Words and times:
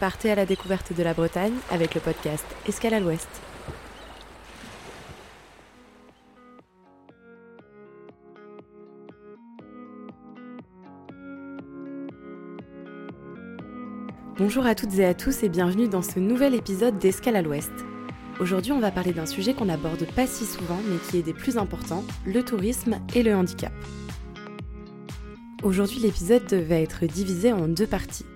Partez 0.00 0.30
à 0.30 0.36
la 0.36 0.46
découverte 0.46 0.92
de 0.96 1.02
la 1.02 1.12
Bretagne 1.12 1.54
avec 1.72 1.96
le 1.96 2.00
podcast 2.00 2.46
Escale 2.68 2.94
à 2.94 3.00
l'Ouest. 3.00 3.28
Bonjour 14.36 14.66
à 14.66 14.76
toutes 14.76 14.94
et 15.00 15.04
à 15.04 15.14
tous 15.14 15.42
et 15.42 15.48
bienvenue 15.48 15.88
dans 15.88 16.02
ce 16.02 16.20
nouvel 16.20 16.54
épisode 16.54 17.00
d'Escale 17.00 17.34
à 17.34 17.42
l'Ouest. 17.42 17.72
Aujourd'hui, 18.38 18.70
on 18.70 18.78
va 18.78 18.92
parler 18.92 19.12
d'un 19.12 19.26
sujet 19.26 19.52
qu'on 19.52 19.64
n'aborde 19.64 20.06
pas 20.14 20.28
si 20.28 20.44
souvent 20.44 20.78
mais 20.88 20.98
qui 21.10 21.18
est 21.18 21.24
des 21.24 21.34
plus 21.34 21.58
importants, 21.58 22.04
le 22.24 22.44
tourisme 22.44 23.00
et 23.16 23.24
le 23.24 23.34
handicap. 23.34 23.72
Aujourd'hui, 25.64 25.98
l'épisode 25.98 26.54
va 26.54 26.76
être 26.76 27.04
divisé 27.06 27.52
en 27.52 27.66
deux 27.66 27.88
parties. 27.88 28.27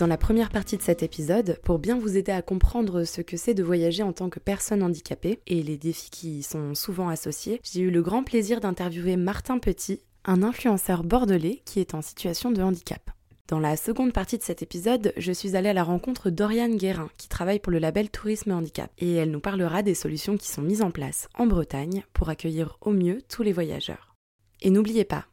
Dans 0.00 0.06
la 0.06 0.16
première 0.16 0.48
partie 0.48 0.78
de 0.78 0.82
cet 0.82 1.02
épisode, 1.02 1.60
pour 1.62 1.78
bien 1.78 1.98
vous 1.98 2.16
aider 2.16 2.32
à 2.32 2.40
comprendre 2.40 3.04
ce 3.04 3.20
que 3.20 3.36
c'est 3.36 3.52
de 3.52 3.62
voyager 3.62 4.02
en 4.02 4.14
tant 4.14 4.30
que 4.30 4.38
personne 4.38 4.82
handicapée 4.82 5.40
et 5.46 5.62
les 5.62 5.76
défis 5.76 6.08
qui 6.08 6.38
y 6.38 6.42
sont 6.42 6.74
souvent 6.74 7.10
associés, 7.10 7.60
j'ai 7.62 7.82
eu 7.82 7.90
le 7.90 8.00
grand 8.00 8.24
plaisir 8.24 8.62
d'interviewer 8.62 9.18
Martin 9.18 9.58
Petit, 9.58 10.00
un 10.24 10.42
influenceur 10.42 11.04
bordelais 11.04 11.60
qui 11.66 11.80
est 11.80 11.92
en 11.92 12.00
situation 12.00 12.50
de 12.50 12.62
handicap. 12.62 13.10
Dans 13.46 13.60
la 13.60 13.76
seconde 13.76 14.14
partie 14.14 14.38
de 14.38 14.42
cet 14.42 14.62
épisode, 14.62 15.12
je 15.18 15.32
suis 15.32 15.54
allée 15.54 15.68
à 15.68 15.74
la 15.74 15.84
rencontre 15.84 16.30
d'Oriane 16.30 16.78
Guérin, 16.78 17.10
qui 17.18 17.28
travaille 17.28 17.58
pour 17.58 17.70
le 17.70 17.78
label 17.78 18.08
Tourisme 18.08 18.52
Handicap, 18.52 18.90
et 18.96 19.16
elle 19.16 19.30
nous 19.30 19.40
parlera 19.40 19.82
des 19.82 19.94
solutions 19.94 20.38
qui 20.38 20.48
sont 20.48 20.62
mises 20.62 20.80
en 20.80 20.90
place 20.90 21.28
en 21.34 21.44
Bretagne 21.44 22.04
pour 22.14 22.30
accueillir 22.30 22.78
au 22.80 22.92
mieux 22.92 23.20
tous 23.28 23.42
les 23.42 23.52
voyageurs. 23.52 24.16
Et 24.62 24.70
n'oubliez 24.70 25.04
pas, 25.04 25.26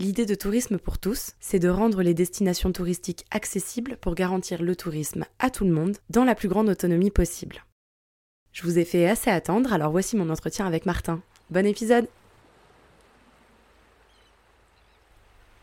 L'idée 0.00 0.26
de 0.26 0.34
tourisme 0.34 0.78
pour 0.78 0.98
tous, 0.98 1.34
c'est 1.38 1.60
de 1.60 1.68
rendre 1.68 2.02
les 2.02 2.14
destinations 2.14 2.72
touristiques 2.72 3.24
accessibles 3.30 3.96
pour 4.00 4.16
garantir 4.16 4.60
le 4.60 4.74
tourisme 4.74 5.24
à 5.38 5.50
tout 5.50 5.64
le 5.64 5.70
monde 5.70 5.98
dans 6.10 6.24
la 6.24 6.34
plus 6.34 6.48
grande 6.48 6.68
autonomie 6.68 7.12
possible. 7.12 7.64
Je 8.52 8.64
vous 8.64 8.78
ai 8.78 8.84
fait 8.84 9.08
assez 9.08 9.30
attendre, 9.30 9.72
alors 9.72 9.92
voici 9.92 10.16
mon 10.16 10.30
entretien 10.30 10.66
avec 10.66 10.84
Martin. 10.84 11.22
Bon 11.50 11.64
épisode 11.64 12.08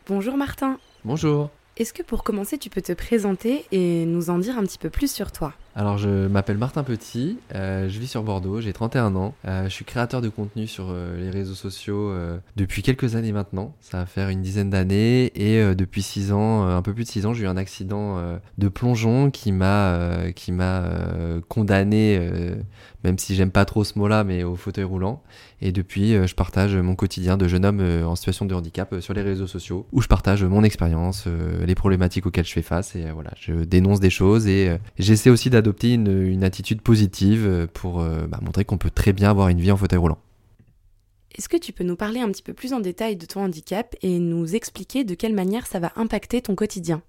Bonjour 0.08 0.38
Martin 0.38 0.80
Bonjour 1.03 1.50
Est-ce 1.75 1.94
que 1.94 2.03
pour 2.03 2.23
commencer 2.23 2.58
tu 2.58 2.69
peux 2.69 2.81
te 2.81 2.94
présenter 2.94 3.66
et 3.72 4.06
nous 4.06 4.30
en 4.30 4.38
dire 4.38 4.58
un 4.58 4.63
petit 4.63 4.78
peu 4.78 4.89
plus 4.89 5.11
sur 5.11 5.31
toi? 5.31 5.53
Alors 5.73 5.97
je 5.97 6.27
m'appelle 6.27 6.58
Martin 6.58 6.83
Petit, 6.83 7.38
euh, 7.55 7.88
je 7.88 7.97
vis 7.97 8.08
sur 8.08 8.23
Bordeaux, 8.23 8.59
j'ai 8.59 8.73
31 8.73 9.16
ans, 9.16 9.33
euh, 9.45 9.64
je 9.66 9.69
suis 9.69 9.86
créateur 9.86 10.22
de 10.22 10.28
contenu 10.28 10.67
sur 10.67 10.88
euh, 10.89 11.17
les 11.17 11.30
réseaux 11.30 11.55
sociaux 11.55 12.11
depuis 12.58 12.81
quelques 12.81 13.16
années 13.16 13.31
maintenant, 13.31 13.73
ça 13.80 14.00
va 14.00 14.05
faire 14.05 14.30
une 14.30 14.41
dizaine 14.41 14.69
d'années 14.69 15.31
et 15.36 15.75
depuis 15.75 16.02
6 16.02 16.33
ans, 16.33 16.67
un 16.67 16.81
peu 16.81 16.94
plus 16.94 17.05
de 17.05 17.09
6 17.09 17.25
ans, 17.25 17.33
j'ai 17.33 17.45
eu 17.45 17.47
un 17.47 17.58
accident 17.58 18.17
de 18.58 18.67
plongeon 18.67 19.31
qui 19.31 19.52
m'a 19.52 20.31
qui 20.36 20.52
m'a 20.52 20.83
condamné, 21.47 22.19
même 23.03 23.17
si 23.17 23.35
j'aime 23.35 23.52
pas 23.52 23.66
trop 23.66 23.83
ce 23.83 23.97
mot-là, 23.97 24.23
mais 24.23 24.44
au 24.44 24.56
fauteuil 24.56 24.83
roulant. 24.83 25.22
Et 25.61 25.72
depuis, 25.72 26.13
je 26.28 26.35
partage 26.35 26.75
mon 26.75 26.95
quotidien 26.95 27.38
de 27.38 27.47
jeune 27.47 27.66
homme 27.66 27.81
en 27.81 28.16
situation 28.16 28.45
de 28.45 28.56
handicap 28.56 28.95
sur 29.00 29.13
les 29.13 29.22
réseaux 29.22 29.47
sociaux, 29.47 29.85
où 29.91 30.02
je 30.02 30.08
partage 30.08 30.44
mon 30.44 30.63
expérience, 30.63 31.28
les 31.66 31.75
problématiques 31.75 32.25
auxquelles 32.25 32.45
je 32.45 32.53
fais 32.53 32.61
face. 32.61 32.95
Et 32.95 33.06
voilà, 33.13 33.31
je 33.39 33.53
dénonce 33.53 34.00
des 34.00 34.09
choses 34.09 34.47
et 34.47 34.78
j'essaie 34.97 35.30
aussi 35.30 35.50
adopter 35.62 35.94
une, 35.94 36.44
attitude 36.44 36.81
positive 36.81 37.45
euh, 37.48 37.67
pour 37.72 38.02
euh, 38.02 38.28
bah, 38.28 38.40
montrer 38.42 38.66
qu'on 38.66 38.78
peut 38.78 38.90
très 38.90 39.14
bien 39.14 39.30
avoir 39.30 39.48
une 39.48 39.62
vie 39.62 39.72
en 39.72 39.78
fauteuil 39.78 40.00
roulant. 40.00 40.20
Est-ce 41.38 41.48
que 41.48 41.58
tu 41.58 41.72
peux 41.72 41.86
nous 41.86 41.95
parler 41.95 42.20
un 42.20 42.30
petit 42.30 42.44
peu 42.44 42.53
plus 42.53 42.73
en 42.73 42.81
détail 42.81 43.16
de 43.16 43.26
ton 43.26 43.42
handicap 43.42 43.95
et 44.02 44.20
nous 44.20 44.53
expliquer 44.56 45.03
de 45.03 45.16
quelle 45.16 45.34
manière 45.34 45.66
ça 45.66 45.80
va 45.80 45.94
impacter 45.95 46.42
ton 46.42 46.56
quotidien? 46.56 47.02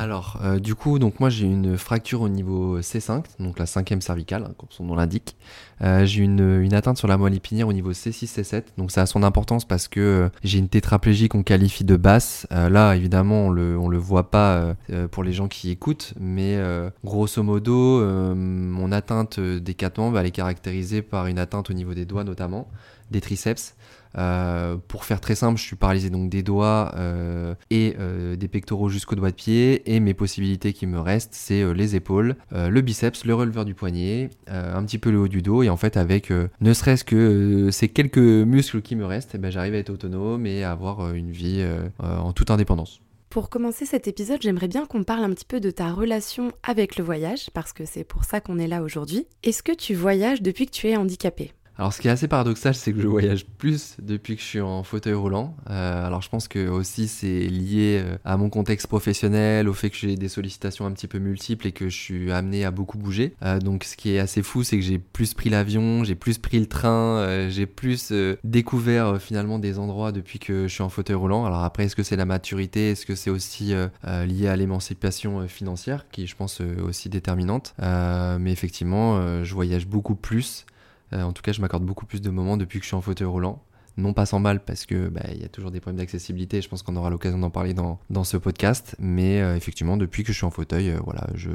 Alors, 0.00 0.38
euh, 0.44 0.60
du 0.60 0.76
coup, 0.76 1.00
donc 1.00 1.18
moi 1.18 1.28
j'ai 1.28 1.46
une 1.46 1.76
fracture 1.76 2.20
au 2.20 2.28
niveau 2.28 2.78
C5, 2.78 3.24
donc 3.40 3.58
la 3.58 3.66
cinquième 3.66 4.00
cervicale, 4.00 4.44
hein, 4.48 4.54
comme 4.56 4.68
son 4.70 4.84
nom 4.84 4.94
l'indique. 4.94 5.34
Euh, 5.82 6.06
j'ai 6.06 6.22
une, 6.22 6.72
atteinte 6.72 6.98
sur 6.98 7.08
la 7.08 7.16
moelle 7.16 7.34
épinière 7.34 7.66
au 7.66 7.72
niveau 7.72 7.90
C6, 7.90 8.32
C7, 8.32 8.62
donc 8.76 8.92
ça 8.92 9.02
a 9.02 9.06
son 9.06 9.24
importance 9.24 9.64
parce 9.64 9.88
que 9.88 9.98
euh, 9.98 10.28
j'ai 10.44 10.60
une 10.60 10.68
tétraplégie 10.68 11.28
qu'on 11.28 11.42
qualifie 11.42 11.82
de 11.82 11.96
basse. 11.96 12.46
là, 12.52 12.94
évidemment, 12.94 13.46
on 13.46 13.50
le, 13.50 13.72
le 13.74 13.98
voit 13.98 14.30
pas 14.30 14.76
pour 15.10 15.24
les 15.24 15.32
gens 15.32 15.48
qui 15.48 15.70
écoutent, 15.70 16.14
mais 16.20 16.60
grosso 17.04 17.42
modo, 17.42 18.04
mon 18.04 18.92
atteinte 18.92 19.40
des 19.40 19.74
quatre 19.74 19.98
membres, 19.98 20.20
elle 20.20 20.26
est 20.26 20.30
caractérisée 20.30 21.02
par 21.02 21.26
une 21.26 21.40
atteinte 21.40 21.70
au 21.70 21.72
niveau 21.72 21.94
des 21.94 22.04
doigts 22.04 22.22
notamment, 22.22 22.68
des 23.10 23.20
triceps. 23.20 23.74
Euh, 24.16 24.76
pour 24.88 25.04
faire 25.04 25.20
très 25.20 25.34
simple, 25.34 25.58
je 25.58 25.64
suis 25.64 25.76
paralysé 25.76 26.10
donc 26.10 26.30
des 26.30 26.42
doigts 26.42 26.92
euh, 26.96 27.54
et 27.70 27.94
euh, 27.98 28.36
des 28.36 28.48
pectoraux 28.48 28.88
jusqu'au 28.88 29.16
doigt 29.16 29.30
de 29.30 29.36
pied. 29.36 29.94
Et 29.94 30.00
mes 30.00 30.14
possibilités 30.14 30.72
qui 30.72 30.86
me 30.86 31.00
restent, 31.00 31.34
c'est 31.34 31.74
les 31.74 31.96
épaules, 31.96 32.36
le 32.52 32.80
biceps, 32.80 33.24
le 33.24 33.34
releveur 33.34 33.64
du 33.64 33.74
poignet, 33.74 34.30
un 34.46 34.82
petit 34.84 34.98
peu 34.98 35.10
le 35.10 35.18
haut 35.18 35.28
du 35.28 35.42
dos. 35.42 35.62
Et 35.62 35.68
en 35.68 35.76
fait, 35.76 35.96
avec 35.96 36.30
ne 36.30 36.72
serait-ce 36.72 37.04
que 37.04 37.70
ces 37.70 37.88
quelques 37.88 38.18
muscles 38.18 38.82
qui 38.82 38.96
me 38.96 39.04
restent, 39.04 39.34
eh 39.34 39.38
ben, 39.38 39.50
j'arrive 39.50 39.74
à 39.74 39.78
être 39.78 39.90
autonome 39.90 40.46
et 40.46 40.64
à 40.64 40.72
avoir 40.72 41.12
une 41.14 41.30
vie 41.30 41.64
en 41.98 42.32
toute 42.32 42.50
indépendance. 42.50 43.00
Pour 43.30 43.50
commencer 43.50 43.84
cet 43.84 44.08
épisode, 44.08 44.40
j'aimerais 44.40 44.68
bien 44.68 44.86
qu'on 44.86 45.04
parle 45.04 45.22
un 45.22 45.30
petit 45.30 45.44
peu 45.44 45.60
de 45.60 45.70
ta 45.70 45.92
relation 45.92 46.50
avec 46.62 46.96
le 46.96 47.04
voyage, 47.04 47.50
parce 47.52 47.74
que 47.74 47.84
c'est 47.84 48.04
pour 48.04 48.24
ça 48.24 48.40
qu'on 48.40 48.58
est 48.58 48.66
là 48.66 48.82
aujourd'hui. 48.82 49.26
Est-ce 49.42 49.62
que 49.62 49.72
tu 49.72 49.94
voyages 49.94 50.40
depuis 50.40 50.64
que 50.64 50.70
tu 50.70 50.88
es 50.88 50.96
handicapé? 50.96 51.52
Alors, 51.78 51.92
ce 51.92 52.00
qui 52.00 52.08
est 52.08 52.10
assez 52.10 52.26
paradoxal, 52.26 52.74
c'est 52.74 52.92
que 52.92 53.00
je 53.00 53.06
voyage 53.06 53.46
plus 53.46 53.96
depuis 54.02 54.34
que 54.34 54.42
je 54.42 54.46
suis 54.46 54.60
en 54.60 54.82
fauteuil 54.82 55.14
roulant. 55.14 55.54
Euh, 55.70 56.06
alors, 56.06 56.22
je 56.22 56.28
pense 56.28 56.48
que 56.48 56.66
aussi 56.66 57.06
c'est 57.06 57.46
lié 57.46 58.02
euh, 58.04 58.16
à 58.24 58.36
mon 58.36 58.50
contexte 58.50 58.88
professionnel, 58.88 59.68
au 59.68 59.72
fait 59.72 59.88
que 59.88 59.96
j'ai 59.96 60.16
des 60.16 60.28
sollicitations 60.28 60.86
un 60.86 60.90
petit 60.90 61.06
peu 61.06 61.20
multiples 61.20 61.68
et 61.68 61.72
que 61.72 61.88
je 61.88 61.96
suis 61.96 62.32
amené 62.32 62.64
à 62.64 62.72
beaucoup 62.72 62.98
bouger. 62.98 63.36
Euh, 63.44 63.60
donc, 63.60 63.84
ce 63.84 63.96
qui 63.96 64.12
est 64.12 64.18
assez 64.18 64.42
fou, 64.42 64.64
c'est 64.64 64.76
que 64.76 64.82
j'ai 64.82 64.98
plus 64.98 65.34
pris 65.34 65.50
l'avion, 65.50 66.02
j'ai 66.02 66.16
plus 66.16 66.38
pris 66.38 66.58
le 66.58 66.66
train, 66.66 67.48
j'ai 67.48 67.66
plus 67.66 68.12
découvert 68.42 69.22
finalement 69.22 69.60
des 69.60 69.78
endroits 69.78 70.10
depuis 70.10 70.40
que 70.40 70.66
je 70.66 70.74
suis 70.74 70.82
en 70.82 70.88
fauteuil 70.88 71.14
roulant. 71.14 71.44
Alors 71.44 71.62
après, 71.62 71.84
est-ce 71.84 71.94
que 71.94 72.02
c'est 72.02 72.16
la 72.16 72.24
maturité, 72.24 72.90
est-ce 72.90 73.06
que 73.06 73.14
c'est 73.14 73.30
aussi 73.30 73.72
lié 74.04 74.48
à 74.48 74.56
l'émancipation 74.56 75.46
financière, 75.46 76.06
qui 76.10 76.26
je 76.26 76.34
pense 76.34 76.60
aussi 76.60 77.08
déterminante? 77.08 77.74
mais 77.78 78.50
effectivement, 78.50 79.44
je 79.44 79.54
voyage 79.54 79.86
beaucoup 79.86 80.16
plus. 80.16 80.66
Euh, 81.12 81.22
en 81.22 81.32
tout 81.32 81.42
cas, 81.42 81.52
je 81.52 81.60
m'accorde 81.60 81.84
beaucoup 81.84 82.06
plus 82.06 82.20
de 82.20 82.30
moments 82.30 82.56
depuis 82.56 82.78
que 82.78 82.84
je 82.84 82.88
suis 82.88 82.96
en 82.96 83.00
fauteuil 83.00 83.26
roulant. 83.26 83.62
Non 83.96 84.12
pas 84.12 84.26
sans 84.26 84.38
mal 84.38 84.64
parce 84.64 84.86
que 84.86 85.08
bah, 85.08 85.22
il 85.32 85.42
y 85.42 85.44
a 85.44 85.48
toujours 85.48 85.72
des 85.72 85.80
problèmes 85.80 85.98
d'accessibilité. 85.98 86.62
Je 86.62 86.68
pense 86.68 86.82
qu'on 86.82 86.94
aura 86.94 87.10
l'occasion 87.10 87.38
d'en 87.38 87.50
parler 87.50 87.74
dans, 87.74 87.98
dans, 88.10 88.22
ce 88.22 88.36
podcast. 88.36 88.94
Mais 89.00 89.40
euh, 89.40 89.56
effectivement, 89.56 89.96
depuis 89.96 90.22
que 90.22 90.32
je 90.32 90.36
suis 90.36 90.46
en 90.46 90.52
fauteuil, 90.52 90.90
euh, 90.90 90.98
voilà, 91.02 91.26
je, 91.34 91.50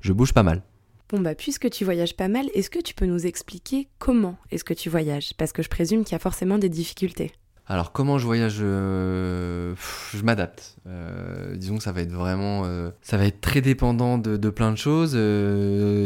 je 0.00 0.12
bouge 0.12 0.32
pas 0.32 0.42
mal. 0.42 0.62
Bon 1.08 1.20
bah 1.20 1.36
puisque 1.36 1.70
tu 1.70 1.84
voyages 1.84 2.16
pas 2.16 2.26
mal, 2.26 2.46
est-ce 2.54 2.68
que 2.68 2.80
tu 2.80 2.92
peux 2.92 3.06
nous 3.06 3.26
expliquer 3.26 3.86
comment 4.00 4.36
est-ce 4.50 4.64
que 4.64 4.74
tu 4.74 4.90
voyages? 4.90 5.34
Parce 5.38 5.52
que 5.52 5.62
je 5.62 5.68
présume 5.68 6.02
qu'il 6.02 6.14
y 6.14 6.16
a 6.16 6.18
forcément 6.18 6.58
des 6.58 6.68
difficultés. 6.68 7.30
Alors 7.68 7.92
comment 7.92 8.18
je 8.18 8.26
voyage 8.26 8.56
Je 8.56 10.22
m'adapte. 10.24 10.75
Euh, 10.86 11.56
disons 11.56 11.78
que 11.78 11.82
ça 11.82 11.92
va 11.92 12.02
être 12.02 12.12
vraiment, 12.12 12.62
euh, 12.64 12.90
ça 13.02 13.16
va 13.16 13.26
être 13.26 13.40
très 13.40 13.60
dépendant 13.60 14.18
de, 14.18 14.50
plein 14.50 14.70
de 14.70 14.76
choses. 14.76 15.18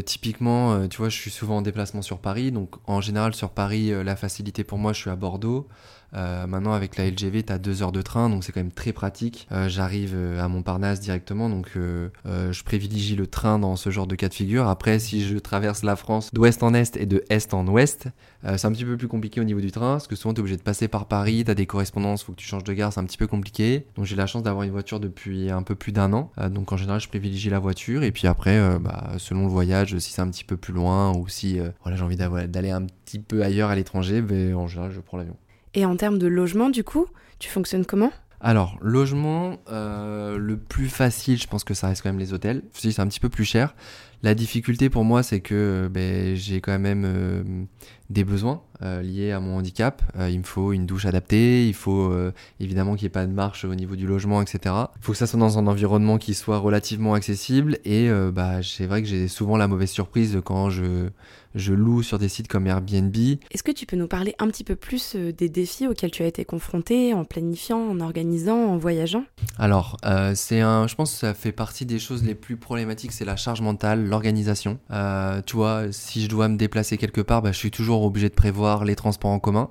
typiquement, 0.04 0.88
tu 0.88 0.98
vois, 0.98 1.08
je 1.08 1.16
suis 1.16 1.30
souvent 1.30 1.58
en 1.58 1.62
déplacement 1.62 2.02
sur 2.02 2.18
Paris, 2.18 2.52
donc 2.52 2.76
en 2.86 3.00
général 3.00 3.34
sur 3.34 3.50
Paris, 3.50 3.92
la 4.04 4.16
facilité 4.16 4.64
pour 4.64 4.78
moi, 4.78 4.92
je 4.92 5.00
suis 5.00 5.10
à 5.10 5.16
Bordeaux. 5.16 5.68
Euh, 6.14 6.46
maintenant, 6.46 6.72
avec 6.72 6.96
la 6.96 7.06
LGV, 7.08 7.44
tu 7.44 7.52
as 7.52 7.58
deux 7.58 7.82
heures 7.82 7.92
de 7.92 8.02
train, 8.02 8.28
donc 8.28 8.44
c'est 8.44 8.52
quand 8.52 8.60
même 8.60 8.72
très 8.72 8.92
pratique. 8.92 9.46
Euh, 9.52 9.68
j'arrive 9.68 10.12
euh, 10.14 10.42
à 10.42 10.48
Montparnasse 10.48 11.00
directement, 11.00 11.48
donc 11.48 11.70
je 11.74 12.62
privilégie 12.64 13.16
le 13.16 13.26
train 13.26 13.58
dans 13.58 13.76
ce 13.76 13.90
genre 13.90 14.06
de 14.06 14.14
cas 14.14 14.28
de 14.28 14.34
figure. 14.34 14.68
Après, 14.68 14.98
si 14.98 15.26
je 15.26 15.38
traverse 15.38 15.82
la 15.82 15.96
France 15.96 16.32
d'ouest 16.32 16.62
en 16.62 16.74
est 16.74 16.96
et 16.96 17.06
de 17.06 17.24
est 17.30 17.54
en 17.54 17.66
ouest, 17.66 18.08
c'est 18.42 18.64
un 18.64 18.72
petit 18.72 18.84
peu 18.84 18.96
plus 18.96 19.08
compliqué 19.08 19.40
au 19.40 19.44
niveau 19.44 19.60
du 19.60 19.70
train, 19.70 19.92
parce 19.92 20.06
que 20.06 20.16
souvent 20.16 20.34
tu 20.34 20.38
es 20.38 20.40
obligé 20.40 20.56
de 20.56 20.62
passer 20.62 20.88
par 20.88 21.06
Paris, 21.06 21.44
tu 21.44 21.50
as 21.50 21.54
des 21.54 21.66
correspondances, 21.66 22.22
faut 22.22 22.32
que 22.32 22.38
tu 22.38 22.46
changes 22.46 22.64
de 22.64 22.72
gare, 22.72 22.92
c'est 22.92 23.00
un 23.00 23.04
petit 23.04 23.18
peu 23.18 23.26
compliqué. 23.26 23.86
Donc 23.96 24.06
j'ai 24.06 24.16
la 24.16 24.26
chance 24.26 24.42
d'avoir 24.42 24.64
une 24.64 24.69
voiture 24.70 25.00
depuis 25.00 25.50
un 25.50 25.62
peu 25.62 25.74
plus 25.74 25.92
d'un 25.92 26.12
an. 26.12 26.30
donc 26.50 26.72
en 26.72 26.76
général, 26.76 27.00
je 27.00 27.08
privilégie 27.08 27.50
la 27.50 27.58
voiture. 27.58 28.02
Et 28.02 28.12
puis 28.12 28.26
après, 28.26 28.78
bah, 28.78 29.12
selon 29.18 29.42
le 29.42 29.50
voyage, 29.50 29.98
si 29.98 30.12
c'est 30.12 30.22
un 30.22 30.30
petit 30.30 30.44
peu 30.44 30.56
plus 30.56 30.72
loin 30.72 31.14
ou 31.16 31.28
si 31.28 31.58
voilà, 31.82 31.96
j'ai 31.96 32.04
envie 32.04 32.16
d'aller 32.16 32.70
un 32.70 32.82
petit 32.82 33.18
peu 33.18 33.42
ailleurs 33.42 33.70
à 33.70 33.74
l'étranger, 33.74 34.22
ben, 34.22 34.54
en 34.54 34.66
général, 34.66 34.92
je 34.92 35.00
prends 35.00 35.18
l'avion. 35.18 35.36
Et 35.74 35.84
en 35.84 35.96
termes 35.96 36.18
de 36.18 36.26
logement, 36.26 36.70
du 36.70 36.84
coup, 36.84 37.06
tu 37.38 37.48
fonctionnes 37.48 37.84
comment? 37.84 38.12
Alors, 38.40 38.78
logement, 38.80 39.58
euh, 39.70 40.38
le 40.38 40.56
plus 40.56 40.88
facile, 40.88 41.40
je 41.40 41.46
pense 41.46 41.62
que 41.62 41.74
ça 41.74 41.88
reste 41.88 42.02
quand 42.02 42.08
même 42.08 42.18
les 42.18 42.32
hôtels. 42.32 42.62
c'est 42.72 42.98
un 42.98 43.06
petit 43.06 43.20
peu 43.20 43.28
plus 43.28 43.44
cher. 43.44 43.74
La 44.22 44.34
difficulté 44.34 44.88
pour 44.88 45.04
moi, 45.04 45.22
c'est 45.22 45.40
que 45.40 45.88
ben, 45.92 46.34
j'ai 46.36 46.60
quand 46.62 46.78
même 46.78 47.04
euh, 47.04 47.42
des 48.10 48.24
besoins 48.24 48.62
liés 49.02 49.30
à 49.30 49.40
mon 49.40 49.58
handicap. 49.58 50.02
il 50.18 50.38
me 50.38 50.44
faut 50.44 50.72
une 50.72 50.86
douche 50.86 51.04
adaptée, 51.04 51.68
il 51.68 51.74
faut 51.74 52.12
évidemment 52.58 52.94
qu'il 52.94 53.04
n'y 53.04 53.08
ait 53.08 53.10
pas 53.10 53.26
de 53.26 53.32
marche 53.32 53.64
au 53.64 53.74
niveau 53.74 53.94
du 53.94 54.06
logement, 54.06 54.40
etc. 54.40 54.74
Il 54.96 55.02
faut 55.02 55.12
que 55.12 55.18
ça 55.18 55.26
soit 55.26 55.38
dans 55.38 55.58
un 55.58 55.66
environnement 55.66 56.16
qui 56.16 56.32
soit 56.32 56.58
relativement 56.58 57.14
accessible 57.14 57.78
et 57.84 58.10
bah, 58.32 58.62
c'est 58.62 58.86
vrai 58.86 59.02
que 59.02 59.08
j'ai 59.08 59.28
souvent 59.28 59.56
la 59.56 59.68
mauvaise 59.68 59.90
surprise 59.90 60.40
quand 60.44 60.70
je 60.70 61.10
je 61.54 61.72
loue 61.72 62.02
sur 62.02 62.18
des 62.18 62.28
sites 62.28 62.48
comme 62.48 62.66
Airbnb. 62.66 63.14
Est-ce 63.50 63.62
que 63.62 63.72
tu 63.72 63.86
peux 63.86 63.96
nous 63.96 64.06
parler 64.06 64.34
un 64.38 64.48
petit 64.48 64.64
peu 64.64 64.76
plus 64.76 65.14
euh, 65.16 65.32
des 65.32 65.48
défis 65.48 65.86
auxquels 65.88 66.10
tu 66.10 66.22
as 66.22 66.26
été 66.26 66.44
confronté 66.44 67.12
en 67.12 67.24
planifiant, 67.24 67.80
en 67.80 68.00
organisant, 68.00 68.56
en 68.56 68.76
voyageant? 68.76 69.24
Alors, 69.58 69.96
euh, 70.04 70.32
c'est 70.34 70.60
un, 70.60 70.86
je 70.86 70.94
pense 70.94 71.12
que 71.12 71.18
ça 71.18 71.34
fait 71.34 71.52
partie 71.52 71.86
des 71.86 71.98
choses 71.98 72.22
les 72.22 72.34
plus 72.34 72.56
problématiques, 72.56 73.12
c'est 73.12 73.24
la 73.24 73.36
charge 73.36 73.60
mentale, 73.60 74.06
l'organisation. 74.06 74.78
Euh, 74.90 75.42
tu 75.44 75.56
vois, 75.56 75.90
si 75.90 76.22
je 76.22 76.28
dois 76.28 76.48
me 76.48 76.56
déplacer 76.56 76.98
quelque 76.98 77.20
part, 77.20 77.42
bah, 77.42 77.52
je 77.52 77.58
suis 77.58 77.70
toujours 77.70 77.99
obligé 78.04 78.28
de 78.28 78.34
prévoir 78.34 78.84
les 78.84 78.96
transports 78.96 79.30
en 79.30 79.38
commun 79.38 79.70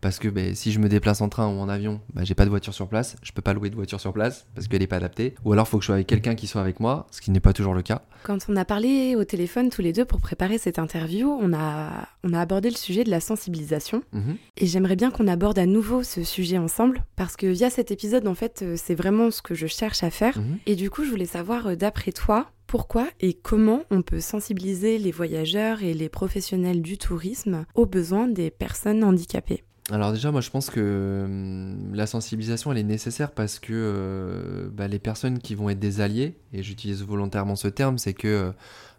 parce 0.00 0.18
que 0.18 0.28
ben, 0.28 0.54
si 0.54 0.72
je 0.72 0.78
me 0.78 0.88
déplace 0.88 1.20
en 1.20 1.28
train 1.28 1.46
ou 1.46 1.58
en 1.58 1.68
avion, 1.68 2.00
ben, 2.14 2.24
j'ai 2.24 2.34
pas 2.34 2.44
de 2.44 2.50
voiture 2.50 2.74
sur 2.74 2.88
place, 2.88 3.16
je 3.22 3.32
peux 3.32 3.42
pas 3.42 3.52
louer 3.52 3.70
de 3.70 3.74
voiture 3.74 4.00
sur 4.00 4.12
place 4.12 4.46
parce 4.54 4.68
qu'elle 4.68 4.82
est 4.82 4.86
pas 4.86 4.96
adaptée. 4.96 5.34
Ou 5.44 5.52
alors 5.52 5.66
il 5.66 5.70
faut 5.70 5.78
que 5.78 5.82
je 5.82 5.86
sois 5.86 5.96
avec 5.96 6.06
quelqu'un 6.06 6.34
qui 6.34 6.46
soit 6.46 6.60
avec 6.60 6.80
moi, 6.80 7.06
ce 7.10 7.20
qui 7.20 7.30
n'est 7.30 7.40
pas 7.40 7.52
toujours 7.52 7.74
le 7.74 7.82
cas. 7.82 8.02
Quand 8.22 8.38
on 8.48 8.56
a 8.56 8.64
parlé 8.64 9.16
au 9.16 9.24
téléphone 9.24 9.70
tous 9.70 9.82
les 9.82 9.92
deux 9.92 10.04
pour 10.04 10.20
préparer 10.20 10.58
cette 10.58 10.78
interview, 10.78 11.28
on 11.28 11.52
a, 11.52 12.08
on 12.24 12.32
a 12.32 12.40
abordé 12.40 12.70
le 12.70 12.76
sujet 12.76 13.04
de 13.04 13.10
la 13.10 13.20
sensibilisation. 13.20 14.02
Mhm. 14.12 14.36
Et 14.56 14.66
j'aimerais 14.66 14.96
bien 14.96 15.10
qu'on 15.10 15.28
aborde 15.28 15.58
à 15.58 15.66
nouveau 15.66 16.02
ce 16.02 16.24
sujet 16.24 16.58
ensemble 16.58 17.04
parce 17.16 17.36
que 17.36 17.46
via 17.46 17.70
cet 17.70 17.90
épisode, 17.90 18.26
en 18.26 18.34
fait, 18.34 18.62
euh, 18.62 18.74
c'est 18.76 18.94
vraiment 18.94 19.30
ce 19.30 19.42
que 19.42 19.54
je 19.54 19.66
cherche 19.66 20.02
à 20.02 20.10
faire. 20.10 20.38
Mhm. 20.38 20.58
Et 20.66 20.76
du 20.76 20.90
coup, 20.90 21.04
je 21.04 21.10
voulais 21.10 21.26
savoir, 21.26 21.68
euh, 21.68 21.76
d'après 21.76 22.12
toi, 22.12 22.50
pourquoi 22.66 23.08
et 23.20 23.32
comment 23.32 23.82
on 23.90 24.02
peut 24.02 24.20
sensibiliser 24.20 24.98
les 24.98 25.10
voyageurs 25.10 25.82
et 25.82 25.94
les 25.94 26.10
professionnels 26.10 26.82
du 26.82 26.98
tourisme 26.98 27.64
aux 27.74 27.86
besoins 27.86 28.28
des 28.28 28.50
personnes 28.50 29.02
handicapées? 29.02 29.64
Alors 29.90 30.12
déjà, 30.12 30.30
moi 30.30 30.40
je 30.40 30.50
pense 30.50 30.70
que 30.70 31.24
hum, 31.24 31.94
la 31.94 32.06
sensibilisation 32.06 32.72
elle 32.72 32.78
est 32.78 32.82
nécessaire 32.82 33.30
parce 33.30 33.58
que 33.58 33.72
euh, 33.72 34.68
bah, 34.70 34.88
les 34.88 34.98
personnes 34.98 35.38
qui 35.38 35.54
vont 35.54 35.70
être 35.70 35.78
des 35.78 36.00
alliés, 36.00 36.36
et 36.52 36.62
j'utilise 36.62 37.02
volontairement 37.02 37.56
ce 37.56 37.68
terme, 37.68 37.98
c'est 37.98 38.14
que 38.14 38.52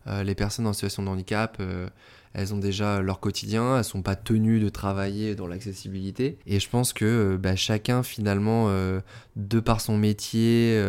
euh, 0.07 0.23
les 0.23 0.35
personnes 0.35 0.65
en 0.67 0.73
situation 0.73 1.03
de 1.03 1.09
handicap, 1.09 1.57
euh, 1.59 1.87
elles 2.33 2.53
ont 2.53 2.57
déjà 2.57 3.01
leur 3.01 3.19
quotidien, 3.19 3.77
elles 3.77 3.83
sont 3.83 4.01
pas 4.01 4.15
tenues 4.15 4.59
de 4.59 4.69
travailler 4.69 5.35
dans 5.35 5.47
l'accessibilité. 5.47 6.37
Et 6.45 6.59
je 6.59 6.69
pense 6.69 6.93
que 6.93 7.37
bah, 7.37 7.55
chacun 7.55 8.03
finalement, 8.03 8.69
de 9.35 9.59
par 9.59 9.81
son 9.81 9.97
métier 9.97 10.79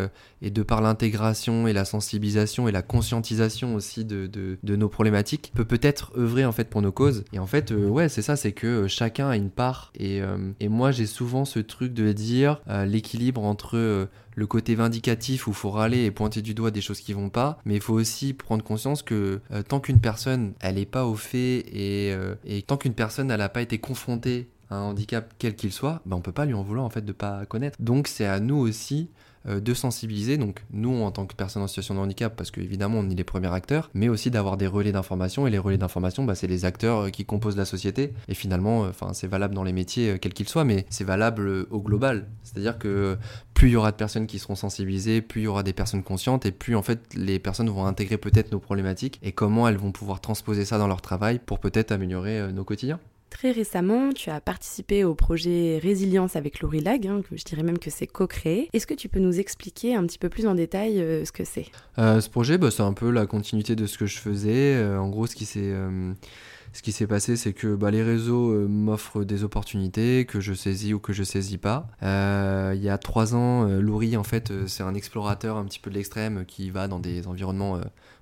et 0.42 0.50
de 0.50 0.62
par 0.62 0.80
l'intégration 0.80 1.66
et 1.66 1.72
la 1.72 1.84
sensibilisation 1.84 2.68
et 2.68 2.72
la 2.72 2.82
conscientisation 2.82 3.74
aussi 3.74 4.04
de, 4.04 4.58
nos 4.62 4.88
problématiques, 4.88 5.52
peut 5.54 5.64
peut-être 5.64 6.12
œuvrer 6.16 6.44
en 6.44 6.52
fait 6.52 6.68
pour 6.68 6.82
nos 6.82 6.92
causes. 6.92 7.24
Et 7.32 7.38
en 7.38 7.46
fait, 7.46 7.72
ouais, 7.72 8.08
c'est 8.08 8.22
ça, 8.22 8.36
c'est 8.36 8.52
que 8.52 8.86
chacun 8.86 9.28
a 9.28 9.36
une 9.36 9.50
part. 9.50 9.92
Et, 9.98 10.20
moi, 10.68 10.92
j'ai 10.92 11.06
souvent 11.06 11.44
ce 11.44 11.58
truc 11.58 11.92
de 11.92 12.12
dire 12.12 12.60
l'équilibre 12.86 13.44
entre 13.44 14.08
le 14.34 14.46
côté 14.46 14.74
vindicatif 14.74 15.46
où 15.46 15.50
il 15.50 15.56
faut 15.56 15.70
râler 15.70 16.04
et 16.04 16.10
pointer 16.10 16.42
du 16.42 16.54
doigt 16.54 16.70
des 16.70 16.80
choses 16.80 17.00
qui 17.00 17.12
vont 17.12 17.28
pas, 17.28 17.58
mais 17.64 17.74
il 17.74 17.80
faut 17.80 17.94
aussi 17.94 18.32
prendre 18.32 18.64
conscience 18.64 19.02
que 19.02 19.40
euh, 19.52 19.62
tant 19.62 19.80
qu'une 19.80 20.00
personne 20.00 20.54
elle 20.60 20.78
est 20.78 20.86
pas 20.86 21.04
au 21.04 21.14
fait 21.14 21.29
et, 21.38 22.12
euh, 22.12 22.34
et 22.44 22.62
tant 22.62 22.76
qu'une 22.76 22.94
personne 22.94 23.28
n'a 23.28 23.48
pas 23.48 23.62
été 23.62 23.78
confrontée 23.78 24.48
à 24.70 24.76
un 24.76 24.82
handicap 24.82 25.32
quel 25.38 25.56
qu'il 25.56 25.72
soit, 25.72 26.00
ben 26.06 26.16
on 26.16 26.20
peut 26.20 26.32
pas 26.32 26.44
lui 26.44 26.54
en 26.54 26.62
vouloir 26.62 26.84
en 26.84 26.90
fait 26.90 27.04
de 27.04 27.12
pas 27.12 27.44
connaître. 27.46 27.76
Donc 27.80 28.08
c'est 28.08 28.26
à 28.26 28.40
nous 28.40 28.56
aussi 28.56 29.10
de 29.46 29.74
sensibiliser, 29.74 30.36
donc 30.36 30.62
nous 30.70 31.02
en 31.02 31.10
tant 31.10 31.26
que 31.26 31.34
personnes 31.34 31.62
en 31.62 31.66
situation 31.66 31.94
de 31.94 32.00
handicap, 32.00 32.36
parce 32.36 32.50
qu'évidemment 32.50 32.98
on 32.98 33.08
est 33.08 33.14
les 33.14 33.24
premiers 33.24 33.52
acteurs, 33.52 33.90
mais 33.94 34.08
aussi 34.08 34.30
d'avoir 34.30 34.56
des 34.56 34.66
relais 34.66 34.92
d'information, 34.92 35.46
et 35.46 35.50
les 35.50 35.58
relais 35.58 35.78
d'information, 35.78 36.24
bah, 36.24 36.34
c'est 36.34 36.46
les 36.46 36.64
acteurs 36.64 37.06
euh, 37.06 37.10
qui 37.10 37.24
composent 37.24 37.56
la 37.56 37.64
société, 37.64 38.12
et 38.28 38.34
finalement, 38.34 38.84
euh, 38.84 38.90
enfin 38.90 39.12
c'est 39.12 39.26
valable 39.26 39.54
dans 39.54 39.64
les 39.64 39.72
métiers 39.72 40.18
quels 40.18 40.34
qu'ils 40.34 40.48
soient, 40.48 40.64
mais 40.64 40.86
c'est 40.90 41.04
valable 41.04 41.66
au 41.70 41.80
global, 41.80 42.28
c'est-à-dire 42.42 42.78
que 42.78 43.16
plus 43.54 43.68
il 43.68 43.72
y 43.72 43.76
aura 43.76 43.92
de 43.92 43.96
personnes 43.96 44.26
qui 44.26 44.38
seront 44.38 44.56
sensibilisées, 44.56 45.22
plus 45.22 45.42
il 45.42 45.44
y 45.44 45.48
aura 45.48 45.62
des 45.62 45.72
personnes 45.72 46.02
conscientes, 46.02 46.44
et 46.46 46.52
plus 46.52 46.76
en 46.76 46.82
fait 46.82 47.00
les 47.14 47.38
personnes 47.38 47.70
vont 47.70 47.86
intégrer 47.86 48.18
peut-être 48.18 48.52
nos 48.52 48.60
problématiques, 48.60 49.18
et 49.22 49.32
comment 49.32 49.68
elles 49.68 49.78
vont 49.78 49.92
pouvoir 49.92 50.20
transposer 50.20 50.64
ça 50.64 50.78
dans 50.78 50.88
leur 50.88 51.00
travail 51.00 51.38
pour 51.38 51.60
peut-être 51.60 51.92
améliorer 51.92 52.52
nos 52.52 52.64
quotidiens. 52.64 53.00
Très 53.30 53.52
récemment, 53.52 54.12
tu 54.12 54.28
as 54.28 54.40
participé 54.40 55.04
au 55.04 55.14
projet 55.14 55.78
Résilience 55.80 56.34
avec 56.34 56.60
Laurie 56.60 56.80
Lag, 56.80 57.06
hein, 57.06 57.22
que 57.22 57.36
je 57.36 57.44
dirais 57.44 57.62
même 57.62 57.78
que 57.78 57.88
c'est 57.88 58.08
co-créé. 58.08 58.68
Est-ce 58.72 58.88
que 58.88 58.92
tu 58.92 59.08
peux 59.08 59.20
nous 59.20 59.38
expliquer 59.38 59.94
un 59.94 60.04
petit 60.04 60.18
peu 60.18 60.28
plus 60.28 60.46
en 60.48 60.54
détail 60.54 61.00
euh, 61.00 61.24
ce 61.24 61.30
que 61.30 61.44
c'est? 61.44 61.66
Euh, 61.98 62.20
Ce 62.20 62.28
projet, 62.28 62.58
bah, 62.58 62.70
c'est 62.72 62.82
un 62.82 62.92
peu 62.92 63.10
la 63.10 63.26
continuité 63.26 63.76
de 63.76 63.86
ce 63.86 63.96
que 63.98 64.06
je 64.06 64.18
faisais. 64.18 64.74
Euh, 64.74 64.98
en 64.98 65.08
gros, 65.08 65.28
ce 65.28 65.36
qui 65.36 65.46
s'est 65.46 67.06
passé, 67.06 67.36
c'est 67.36 67.52
que 67.52 67.76
bah, 67.76 67.92
les 67.92 68.02
réseaux 68.02 68.68
m'offrent 68.68 69.24
des 69.24 69.44
opportunités 69.44 70.26
que 70.26 70.40
je 70.40 70.52
saisis 70.52 70.92
ou 70.92 70.98
que 70.98 71.12
je 71.12 71.22
saisis 71.22 71.58
pas. 71.58 71.86
il 72.02 72.82
y 72.82 72.88
a 72.88 72.98
trois 72.98 73.34
ans, 73.36 73.64
Laurie, 73.80 74.16
en 74.16 74.24
fait, 74.24 74.52
c'est 74.66 74.82
un 74.82 74.94
explorateur 74.94 75.56
un 75.56 75.64
petit 75.64 75.78
peu 75.78 75.90
de 75.90 75.94
l'extrême 75.94 76.44
qui 76.46 76.70
va 76.70 76.88
dans 76.88 76.98
des 76.98 77.28
environnements 77.28 77.80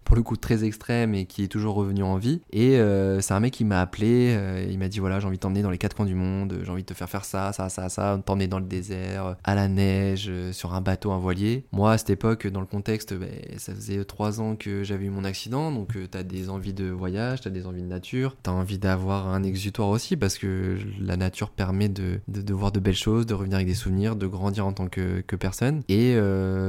pour 0.09 0.17
le 0.17 0.23
coup 0.23 0.37
très 0.37 0.65
extrême 0.65 1.15
et 1.15 1.27
qui 1.27 1.45
est 1.45 1.49
toujours 1.49 1.75
revenu 1.75 2.03
en 2.03 2.17
vie. 2.17 2.41
Et 2.51 2.79
euh, 2.79 3.21
c'est 3.21 3.35
un 3.35 3.41
mec 3.41 3.53
qui 3.53 3.65
m'a 3.67 3.81
appelé, 3.81 4.35
euh, 4.35 4.67
il 4.69 4.79
m'a 4.79 4.89
dit 4.89 5.01
voilà, 5.01 5.21
j'ai 5.21 5.27
envie 5.27 5.37
de 5.37 5.43
t'emmener 5.43 5.61
dans 5.61 5.71
les 5.71 5.77
quatre 5.77 5.95
coins 5.95 6.07
du 6.07 6.15
monde, 6.15 6.59
j'ai 6.65 6.71
envie 6.71 6.83
de 6.83 6.87
te 6.87 6.95
faire 6.95 7.11
faire 7.11 7.27
ça, 7.27 7.53
ça, 7.53 7.69
ça, 7.69 7.91
ça, 7.91 8.19
t'emmener 8.25 8.47
dans 8.49 8.59
le 8.59 8.65
désert, 8.65 9.37
à 9.45 9.55
la 9.55 9.69
neige, 9.69 10.29
euh, 10.31 10.51
sur 10.53 10.73
un 10.73 10.81
bateau, 10.81 11.13
un 11.13 11.19
voilier. 11.19 11.67
Moi, 11.73 11.93
à 11.93 11.99
cette 11.99 12.09
époque, 12.09 12.47
dans 12.47 12.61
le 12.61 12.67
contexte, 12.67 13.13
ben, 13.13 13.29
ça 13.59 13.75
faisait 13.75 14.03
trois 14.07 14.41
ans 14.41 14.57
que 14.57 14.83
j'avais 14.83 15.05
eu 15.05 15.11
mon 15.11 15.25
accident, 15.25 15.71
donc 15.71 15.95
t'as 16.11 16.23
des 16.23 16.49
envies 16.49 16.73
de 16.73 16.87
voyage, 16.87 17.43
t'as 17.43 17.51
des 17.51 17.67
envies 17.67 17.83
de 17.83 17.89
nature, 17.89 18.35
t'as 18.43 18.53
envie 18.53 18.79
d'avoir 18.79 19.29
un 19.29 19.43
exutoire 19.43 19.91
aussi 19.91 20.17
parce 20.17 20.39
que 20.39 20.79
la 21.01 21.19
nature 21.19 21.51
permet 21.51 21.91
de, 21.91 22.21
de, 22.29 22.55
voir 22.55 22.73
de 22.73 22.81
belles 22.81 22.95
choses, 22.95 23.27
de 23.27 23.35
revenir 23.35 23.57
avec 23.57 23.67
des 23.67 23.75
souvenirs, 23.75 24.17
de 24.17 24.27
grandir 24.27 24.67
en 24.67 24.73
tant 24.73 24.89
que, 24.89 25.23
personne. 25.39 25.83
Et 25.89 26.17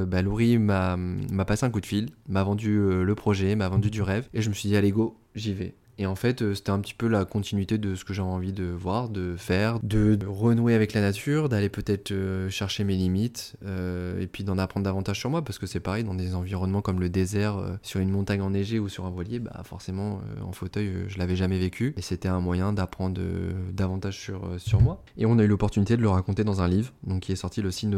bah, 0.06 0.98
m'a 0.98 1.46
passé 1.46 1.66
un 1.66 1.70
coup 1.70 1.80
de 1.80 1.86
fil, 1.86 2.10
m'a 2.28 2.44
vendu 2.44 2.76
le 2.78 3.16
projet 3.16 3.29
m'a 3.56 3.70
vendu 3.70 3.90
du 3.90 4.02
rêve, 4.02 4.28
et 4.34 4.42
je 4.42 4.50
me 4.50 4.54
suis 4.54 4.70
dit, 4.70 4.76
allez 4.76 4.92
go, 4.92 5.18
j'y 5.36 5.54
vais. 5.54 5.76
Et 6.00 6.06
en 6.06 6.16
fait, 6.16 6.42
euh, 6.42 6.56
c'était 6.56 6.70
un 6.70 6.80
petit 6.80 6.94
peu 6.94 7.10
la 7.10 7.26
continuité 7.26 7.78
de 7.78 7.94
ce 7.94 8.06
que 8.06 8.14
j'avais 8.14 8.30
envie 8.30 8.54
de 8.54 8.64
voir, 8.64 9.10
de 9.10 9.36
faire, 9.38 9.80
de, 9.84 10.18
renouer 10.26 10.74
avec 10.74 10.94
la 10.94 11.02
nature, 11.02 11.50
d'aller 11.50 11.68
peut-être 11.68 12.12
euh, 12.12 12.50
chercher 12.50 12.86
mes 12.86 12.96
limites, 12.96 13.58
euh, 13.66 14.22
et 14.22 14.28
puis 14.28 14.46
d'en 14.46 14.58
apprendre 14.58 14.86
davantage 14.86 15.20
sur 15.20 15.30
moi, 15.30 15.44
parce 15.44 15.60
que 15.60 15.68
c'est 15.68 15.82
pareil, 15.82 16.06
dans 16.06 16.16
des 16.16 16.36
environnements 16.36 16.82
comme 16.82 17.02
le 17.02 17.10
désert, 17.10 17.78
sur 17.82 18.00
une 18.00 18.12
montagne 18.12 18.42
enneigée 18.42 18.80
ou 18.80 18.88
sur 18.88 19.06
un 19.06 19.10
voilier, 19.10 19.40
bah 19.40 19.62
forcément, 19.66 20.22
en 20.42 20.54
fauteuil, 20.54 20.90
je 21.10 21.18
l'avais 21.18 21.36
jamais 21.36 21.60
vécu, 21.60 21.94
et 21.98 22.02
c'était 22.02 22.30
un 22.30 22.40
moyen 22.40 22.72
d'apprendre 22.72 23.20
davantage 23.74 24.18
sur, 24.18 24.42
sur 24.58 24.80
moi. 24.80 25.04
Et 25.18 25.26
on 25.26 25.38
a 25.38 25.44
eu 25.44 25.48
l'opportunité 25.48 25.98
de 25.98 26.02
le 26.02 26.10
raconter 26.10 26.46
dans 26.46 26.62
un 26.62 26.70
livre, 26.70 26.94
donc 27.04 27.24
qui 27.24 27.34
est 27.34 27.36
sorti 27.36 27.62
le 27.62 27.72
6 27.72 27.90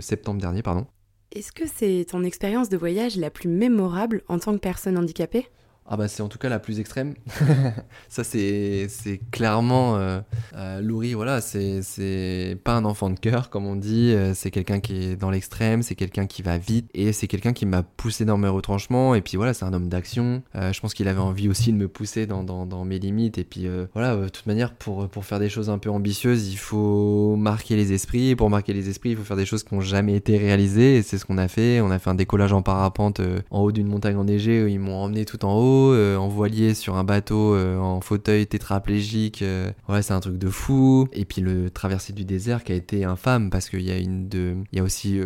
septembre 0.00 0.40
dernier, 0.40 0.62
pardon. 0.62 0.86
Est-ce 1.34 1.50
que 1.50 1.64
c'est 1.66 2.06
ton 2.08 2.22
expérience 2.22 2.68
de 2.68 2.76
voyage 2.76 3.16
la 3.16 3.28
plus 3.28 3.48
mémorable 3.48 4.22
en 4.28 4.38
tant 4.38 4.52
que 4.52 4.60
personne 4.60 4.96
handicapée? 4.96 5.48
Ah 5.86 5.98
bah 5.98 6.08
c'est 6.08 6.22
en 6.22 6.28
tout 6.28 6.38
cas 6.38 6.48
la 6.48 6.58
plus 6.58 6.80
extrême. 6.80 7.14
ça 8.08 8.24
c'est 8.24 8.88
clairement 9.30 9.96
euh, 9.96 10.20
euh 10.56 11.12
voilà, 11.14 11.40
c'est 11.42 12.58
pas 12.64 12.74
un 12.74 12.84
enfant 12.86 13.10
de 13.10 13.18
cœur 13.18 13.50
comme 13.50 13.66
on 13.66 13.76
dit, 13.76 14.12
euh, 14.12 14.32
c'est 14.34 14.50
quelqu'un 14.50 14.80
qui 14.80 15.04
est 15.04 15.16
dans 15.16 15.30
l'extrême, 15.30 15.82
c'est 15.82 15.94
quelqu'un 15.94 16.26
qui 16.26 16.40
va 16.40 16.56
vite 16.56 16.88
et 16.94 17.12
c'est 17.12 17.26
quelqu'un 17.26 17.52
qui 17.52 17.66
m'a 17.66 17.82
poussé 17.82 18.24
dans 18.24 18.38
mes 18.38 18.48
retranchements 18.48 19.14
et 19.14 19.20
puis 19.20 19.36
voilà, 19.36 19.52
c'est 19.52 19.66
un 19.66 19.74
homme 19.74 19.88
d'action. 19.88 20.42
Euh, 20.54 20.72
je 20.72 20.80
pense 20.80 20.94
qu'il 20.94 21.06
avait 21.08 21.20
envie 21.20 21.48
aussi 21.48 21.72
de 21.72 21.76
me 21.76 21.88
pousser 21.88 22.26
dans, 22.26 22.84
mes 22.84 22.98
limites 22.98 23.38
et 23.38 23.44
puis 23.44 23.66
voilà, 23.92 24.16
de 24.16 24.28
toute 24.28 24.46
manière 24.46 24.72
pour, 24.72 25.08
pour 25.08 25.24
faire 25.24 25.38
des 25.38 25.48
choses 25.48 25.68
un 25.68 25.78
peu 25.78 25.90
ambitieuses, 25.90 26.48
il 26.48 26.56
faut 26.56 27.36
marquer 27.36 27.76
les 27.76 27.92
esprits 27.92 28.30
et 28.30 28.36
pour 28.36 28.48
marquer 28.48 28.72
les 28.72 28.88
esprits, 28.88 29.10
il 29.10 29.16
faut 29.16 29.24
faire 29.24 29.36
des 29.36 29.46
choses 29.46 29.62
qui 29.64 29.74
n'ont 29.74 29.80
jamais 29.80 30.14
été 30.14 30.38
réalisées 30.38 30.96
et 30.96 31.02
c'est 31.02 31.18
ce 31.18 31.26
qu'on 31.26 31.38
a 31.38 31.48
fait. 31.48 31.80
On 31.80 31.90
a 31.90 31.98
fait 31.98 32.10
un 32.10 32.14
décollage 32.14 32.52
en 32.52 32.62
parapente 32.62 33.20
en 33.50 33.60
haut 33.60 33.72
d'une 33.72 33.86
montagne 33.86 34.16
enneigée, 34.16 34.66
ils 34.70 34.80
m'ont 34.80 34.96
emmené 34.96 35.24
tout 35.24 35.44
en 35.44 35.54
haut 35.54 35.73
euh, 35.92 36.16
en 36.16 36.28
voilier 36.28 36.74
sur 36.74 36.96
un 36.96 37.04
bateau, 37.04 37.54
euh, 37.54 37.78
en 37.78 38.00
fauteuil 38.00 38.46
tétraplégique. 38.46 39.42
Euh, 39.42 39.70
ouais, 39.88 40.02
c'est 40.02 40.12
un 40.12 40.20
truc 40.20 40.38
de 40.38 40.48
fou. 40.48 41.08
Et 41.12 41.24
puis 41.24 41.40
le 41.40 41.70
traversée 41.70 42.12
du 42.12 42.24
désert 42.24 42.64
qui 42.64 42.72
a 42.72 42.74
été 42.74 43.04
infâme 43.04 43.50
parce 43.50 43.68
qu'il 43.68 43.82
y 43.82 43.90
a 43.90 43.98
une 43.98 44.28
il 44.72 44.76
y 44.76 44.80
a 44.80 44.82
aussi 44.82 45.20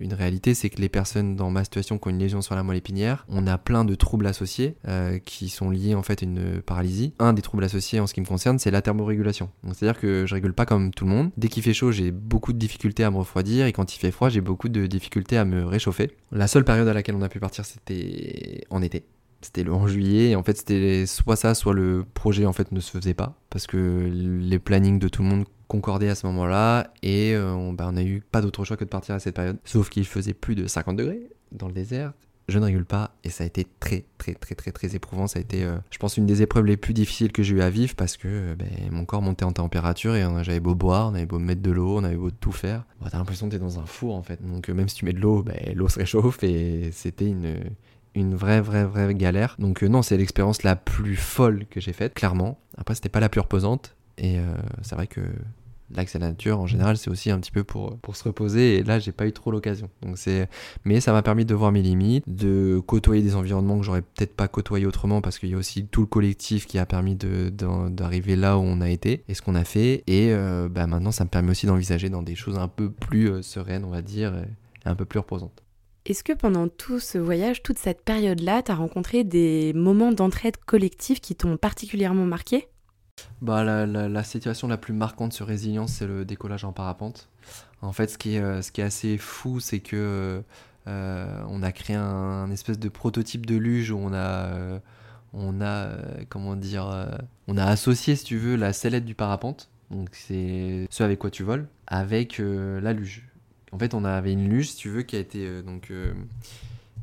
une 0.00 0.12
réalité, 0.14 0.54
c'est 0.54 0.68
que 0.68 0.80
les 0.80 0.88
personnes 0.88 1.36
dans 1.36 1.50
ma 1.50 1.64
situation 1.64 1.98
qui 1.98 2.08
ont 2.08 2.10
une 2.10 2.18
lésion 2.18 2.42
sur 2.42 2.54
la 2.54 2.62
moelle 2.62 2.76
épinière, 2.76 3.24
on 3.28 3.46
a 3.46 3.56
plein 3.56 3.84
de 3.84 3.94
troubles 3.94 4.26
associés 4.26 4.76
qui 5.24 5.48
sont 5.48 5.70
liés 5.70 5.94
en 5.94 6.02
fait 6.02 6.22
à 6.22 6.26
une 6.26 6.60
paralysie. 6.60 7.14
Un 7.18 7.32
des 7.32 7.42
troubles 7.42 7.64
associés 7.64 8.00
en 8.00 8.06
ce 8.06 8.14
qui 8.14 8.20
me 8.20 8.26
concerne, 8.26 8.58
c'est 8.58 8.70
la 8.70 8.82
thermorégulation. 8.82 9.50
C'est-à-dire 9.72 9.98
que 10.00 10.26
je 10.26 10.34
régule 10.34 10.52
pas 10.52 10.66
comme 10.66 10.92
tout 10.92 11.04
le 11.04 11.10
monde. 11.10 11.30
Dès 11.36 11.48
qu'il 11.48 11.62
fait 11.62 11.74
chaud, 11.74 11.92
j'ai 11.92 12.10
beaucoup 12.10 12.52
de 12.52 12.58
difficultés 12.58 13.04
à 13.04 13.10
me 13.10 13.18
refroidir 13.18 13.66
et 13.66 13.72
quand 13.72 13.94
il 13.94 13.98
fait 13.98 14.10
froid, 14.10 14.28
j'ai 14.28 14.40
beaucoup 14.40 14.68
de 14.68 14.86
difficultés 14.86 15.36
à 15.36 15.44
me 15.44 15.64
réchauffer. 15.64 16.10
La 16.30 16.46
seule 16.46 16.64
période 16.64 16.88
à 16.88 16.94
laquelle 16.94 17.14
on 17.14 17.22
a 17.22 17.28
pu 17.28 17.40
partir, 17.40 17.64
c'était 17.64 18.64
en 18.70 18.82
été. 18.82 19.04
C'était 19.42 19.64
le 19.64 19.72
en 19.72 19.86
juillet. 19.86 20.30
Et 20.30 20.36
en 20.36 20.42
fait, 20.42 20.56
c'était 20.56 21.06
soit 21.06 21.36
ça, 21.36 21.54
soit 21.54 21.74
le 21.74 22.04
projet 22.14 22.46
en 22.46 22.52
fait 22.52 22.72
ne 22.72 22.80
se 22.80 22.90
faisait 22.90 23.14
pas 23.14 23.38
parce 23.50 23.66
que 23.66 24.08
les 24.12 24.58
plannings 24.58 24.98
de 24.98 25.08
tout 25.08 25.22
le 25.22 25.28
monde 25.28 25.44
concordaient 25.68 26.08
à 26.08 26.14
ce 26.14 26.26
moment-là 26.26 26.92
et 27.02 27.34
euh, 27.34 27.52
on, 27.52 27.72
bah, 27.72 27.88
on 27.90 27.96
a 27.96 28.02
eu 28.02 28.22
pas 28.30 28.42
d'autre 28.42 28.64
choix 28.64 28.76
que 28.76 28.84
de 28.84 28.90
partir 28.90 29.14
à 29.14 29.18
cette 29.18 29.34
période. 29.34 29.58
Sauf 29.64 29.88
qu'il 29.88 30.06
faisait 30.06 30.34
plus 30.34 30.54
de 30.54 30.66
50 30.66 30.96
degrés 30.96 31.30
dans 31.50 31.66
le 31.66 31.72
désert 31.72 32.12
je 32.48 32.58
ne 32.58 32.64
régule 32.64 32.84
pas 32.84 33.14
et 33.24 33.30
ça 33.30 33.44
a 33.44 33.46
été 33.46 33.66
très 33.80 34.04
très 34.18 34.34
très 34.34 34.54
très 34.54 34.72
très 34.72 34.94
éprouvant. 34.94 35.26
Ça 35.26 35.38
a 35.38 35.42
été, 35.42 35.64
euh, 35.64 35.78
je 35.90 35.98
pense, 35.98 36.16
une 36.16 36.26
des 36.26 36.42
épreuves 36.42 36.66
les 36.66 36.76
plus 36.76 36.94
difficiles 36.94 37.32
que 37.32 37.42
j'ai 37.42 37.54
eu 37.54 37.62
à 37.62 37.70
vivre 37.70 37.94
parce 37.94 38.16
que 38.16 38.28
euh, 38.28 38.54
ben, 38.54 38.68
mon 38.90 39.04
corps 39.04 39.22
montait 39.22 39.44
en 39.44 39.52
température 39.52 40.14
et 40.14 40.22
j'avais 40.42 40.60
beau 40.60 40.74
boire, 40.74 41.10
on 41.10 41.14
avait 41.14 41.26
beau 41.26 41.38
mettre 41.38 41.62
de 41.62 41.70
l'eau, 41.70 41.98
on 41.98 42.04
avait 42.04 42.16
beau 42.16 42.30
tout 42.30 42.52
faire. 42.52 42.84
Bon, 43.00 43.08
T'as 43.10 43.18
l'impression 43.18 43.46
que 43.48 43.52
t'es 43.52 43.58
dans 43.58 43.78
un 43.78 43.86
four 43.86 44.14
en 44.14 44.22
fait. 44.22 44.40
Donc 44.42 44.68
même 44.68 44.88
si 44.88 44.96
tu 44.96 45.04
mets 45.04 45.12
de 45.12 45.20
l'eau, 45.20 45.42
ben, 45.42 45.56
l'eau 45.74 45.88
se 45.88 45.98
réchauffe 45.98 46.42
et 46.42 46.90
c'était 46.92 47.28
une 47.28 47.56
une 48.14 48.34
vraie, 48.34 48.60
vraie, 48.60 48.84
vraie 48.84 49.14
galère. 49.14 49.56
Donc 49.58 49.82
non, 49.82 50.02
c'est 50.02 50.16
l'expérience 50.16 50.62
la 50.62 50.76
plus 50.76 51.16
folle 51.16 51.66
que 51.70 51.80
j'ai 51.80 51.92
faite, 51.92 52.14
clairement. 52.14 52.58
Après, 52.76 52.94
c'était 52.94 53.08
pas 53.08 53.20
la 53.20 53.28
plus 53.28 53.40
reposante. 53.40 53.96
Et 54.18 54.36
c'est 54.82 54.94
vrai 54.94 55.06
que 55.06 55.22
l'accès 55.94 56.16
à 56.16 56.20
la 56.20 56.28
nature 56.28 56.60
en 56.60 56.66
général 56.66 56.96
c'est 56.96 57.10
aussi 57.10 57.30
un 57.30 57.38
petit 57.38 57.50
peu 57.50 57.64
pour, 57.64 57.98
pour 57.98 58.16
se 58.16 58.24
reposer 58.24 58.76
et 58.76 58.82
là 58.82 58.98
j'ai 58.98 59.12
pas 59.12 59.26
eu 59.26 59.32
trop 59.32 59.50
l'occasion 59.50 59.88
donc 60.02 60.18
c'est 60.18 60.48
mais 60.84 61.00
ça 61.00 61.12
m'a 61.12 61.22
permis 61.22 61.44
de 61.44 61.54
voir 61.54 61.72
mes 61.72 61.82
limites 61.82 62.24
de 62.26 62.80
côtoyer 62.86 63.22
des 63.22 63.34
environnements 63.34 63.78
que 63.78 63.84
j'aurais 63.84 64.02
peut-être 64.02 64.34
pas 64.34 64.48
côtoyé 64.48 64.86
autrement 64.86 65.20
parce 65.20 65.38
qu'il 65.38 65.50
y 65.50 65.54
a 65.54 65.56
aussi 65.56 65.86
tout 65.86 66.02
le 66.02 66.06
collectif 66.06 66.66
qui 66.66 66.78
a 66.78 66.86
permis 66.86 67.16
d'arriver 67.16 68.36
là 68.36 68.58
où 68.58 68.62
on 68.62 68.80
a 68.80 68.90
été 68.90 69.24
et 69.28 69.34
ce 69.34 69.42
qu'on 69.42 69.54
a 69.54 69.64
fait 69.64 70.02
et 70.06 70.32
euh, 70.32 70.68
bah, 70.68 70.86
maintenant 70.86 71.12
ça 71.12 71.24
me 71.24 71.28
permet 71.28 71.50
aussi 71.50 71.66
d'envisager 71.66 72.08
dans 72.08 72.22
des 72.22 72.34
choses 72.34 72.58
un 72.58 72.68
peu 72.68 72.90
plus 72.90 73.30
euh, 73.30 73.42
sereines 73.42 73.84
on 73.84 73.90
va 73.90 74.02
dire 74.02 74.34
et 74.34 74.88
un 74.88 74.94
peu 74.94 75.04
plus 75.04 75.18
reposantes 75.18 75.62
est-ce 76.04 76.24
que 76.24 76.32
pendant 76.32 76.68
tout 76.68 76.98
ce 76.98 77.18
voyage, 77.18 77.62
toute 77.62 77.78
cette 77.78 78.02
période-là, 78.02 78.62
tu 78.62 78.72
as 78.72 78.74
rencontré 78.74 79.22
des 79.22 79.72
moments 79.74 80.10
d'entraide 80.10 80.56
collective 80.56 81.20
qui 81.20 81.36
t'ont 81.36 81.56
particulièrement 81.56 82.24
marqué? 82.24 82.68
Bah, 83.40 83.62
la, 83.64 84.24
situation 84.24 84.66
la 84.68 84.78
plus 84.78 84.94
marquante 84.94 85.32
sur 85.32 85.46
résilience, 85.46 85.92
c'est 85.94 86.06
le 86.06 86.24
décollage 86.24 86.64
en 86.64 86.72
parapente. 86.72 87.28
En 87.82 87.92
fait, 87.92 88.08
ce 88.08 88.18
qui 88.18 88.36
est, 88.36 88.40
euh, 88.40 88.60
assez 88.78 89.18
fou, 89.18 89.60
c'est 89.60 89.80
que 89.80 90.42
euh, 90.88 91.42
on 91.48 91.62
a 91.62 91.72
créé 91.72 91.96
un, 91.96 92.50
espèce 92.50 92.78
de 92.78 92.88
prototype 92.88 93.46
de 93.46 93.56
luge 93.56 93.90
où 93.90 93.98
on 93.98 94.12
a, 94.12 94.46
euh, 94.46 94.78
on 95.32 95.60
a 95.60 95.88
comment 96.28 96.56
dire, 96.56 97.08
on 97.46 97.56
a 97.56 97.64
associé, 97.64 98.16
si 98.16 98.24
tu 98.24 98.38
veux, 98.38 98.56
la 98.56 98.72
sellette 98.72 99.04
du 99.04 99.14
parapente, 99.14 99.70
donc 99.90 100.08
c'est 100.12 100.86
ce 100.90 101.02
avec 101.04 101.18
quoi 101.18 101.30
tu 101.30 101.42
voles, 101.42 101.68
avec 101.86 102.38
la 102.38 102.92
luge. 102.92 103.31
En 103.72 103.78
fait, 103.78 103.94
on 103.94 104.04
avait 104.04 104.32
une 104.32 104.48
luge, 104.48 104.70
si 104.70 104.76
tu 104.76 104.88
veux, 104.90 105.02
qui 105.02 105.16
a 105.16 105.18
été 105.18 105.62
donc 105.62 105.90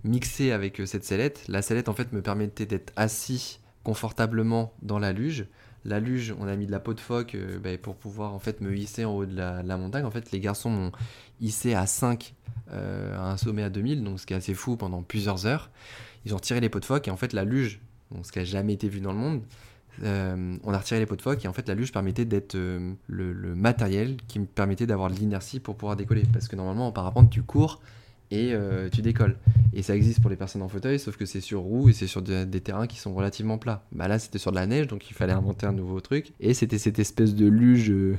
mixée 0.03 0.51
avec 0.51 0.81
cette 0.85 1.03
sellette. 1.03 1.43
La 1.47 1.61
sellette, 1.61 1.89
en 1.89 1.93
fait, 1.93 2.13
me 2.13 2.21
permettait 2.21 2.65
d'être 2.65 2.93
assis 2.95 3.59
confortablement 3.83 4.73
dans 4.81 4.99
la 4.99 5.11
luge 5.11 5.47
la 5.85 5.99
luge, 5.99 6.33
on 6.39 6.47
a 6.47 6.55
mis 6.55 6.65
de 6.65 6.71
la 6.71 6.79
peau 6.79 6.93
de 6.93 6.99
phoque 6.99 7.35
euh, 7.35 7.59
bah, 7.59 7.77
pour 7.81 7.95
pouvoir 7.95 8.33
en 8.33 8.39
fait 8.39 8.61
me 8.61 8.75
hisser 8.75 9.05
en 9.05 9.15
haut 9.15 9.25
de 9.25 9.35
la, 9.35 9.77
montagne. 9.77 10.05
En 10.05 10.11
fait, 10.11 10.31
les 10.31 10.39
garçons 10.39 10.69
m'ont 10.69 10.91
hissé 11.39 11.73
à 11.73 11.85
5 11.85 12.35
euh, 12.71 13.17
à 13.17 13.31
un 13.31 13.37
sommet 13.37 13.63
à 13.63 13.69
2000, 13.69 14.03
donc 14.03 14.19
ce 14.19 14.25
qui 14.25 14.33
est 14.33 14.37
assez 14.37 14.53
fou 14.53 14.75
pendant 14.75 15.01
plusieurs 15.01 15.45
heures. 15.45 15.69
Ils 16.25 16.33
ont 16.33 16.37
retiré 16.37 16.59
les 16.59 16.69
peaux 16.69 16.79
de 16.79 16.85
phoque 16.85 17.07
et 17.07 17.11
en 17.11 17.17
fait 17.17 17.33
la 17.33 17.45
luge, 17.45 17.79
ce 18.23 18.31
qui 18.31 18.39
a 18.39 18.43
jamais 18.43 18.73
été 18.73 18.89
vu 18.89 18.99
dans 18.99 19.13
le 19.13 19.19
monde, 19.19 19.41
euh, 20.03 20.57
on 20.63 20.73
a 20.73 20.77
retiré 20.77 20.99
les 20.99 21.05
peaux 21.05 21.15
de 21.15 21.21
phoque 21.21 21.43
et 21.43 21.47
en 21.47 21.53
fait 21.53 21.67
la 21.67 21.75
luge 21.75 21.91
permettait 21.91 22.25
d'être 22.25 22.55
le, 22.55 23.55
matériel 23.55 24.17
qui 24.27 24.39
me 24.39 24.45
permettait 24.45 24.87
d'avoir 24.87 25.09
l'inertie 25.09 25.59
pour 25.59 25.75
pouvoir 25.75 25.95
décoller. 25.95 26.23
Parce 26.31 26.47
que 26.47 26.55
normalement 26.55 26.87
en 26.87 26.91
parapente 26.91 27.29
tu 27.29 27.43
cours 27.43 27.79
et 28.31 28.53
euh, 28.53 28.89
tu 28.89 29.01
décolles. 29.01 29.37
Et 29.73 29.81
ça 29.81 29.95
existe 29.95 30.21
pour 30.21 30.29
les 30.29 30.35
personnes 30.35 30.61
en 30.61 30.69
fauteuil, 30.69 30.99
sauf 30.99 31.17
que 31.17 31.25
c'est 31.25 31.41
sur 31.41 31.61
roue 31.61 31.89
et 31.89 31.93
c'est 31.93 32.07
sur 32.07 32.21
des 32.21 32.61
terrains 32.61 32.87
qui 32.87 32.97
sont 32.97 33.13
relativement 33.13 33.57
plats. 33.57 33.83
Bah 33.91 34.07
là, 34.07 34.19
c'était 34.19 34.39
sur 34.39 34.51
de 34.51 34.55
la 34.55 34.67
neige, 34.67 34.87
donc 34.87 35.09
il 35.09 35.13
fallait 35.13 35.33
inventer 35.33 35.65
un 35.65 35.73
nouveau 35.73 35.99
truc. 35.99 36.33
Et 36.39 36.53
c'était 36.53 36.77
cette 36.77 36.99
espèce 36.99 37.35
de 37.35 37.47
luge 37.47 37.91
euh, 37.91 38.17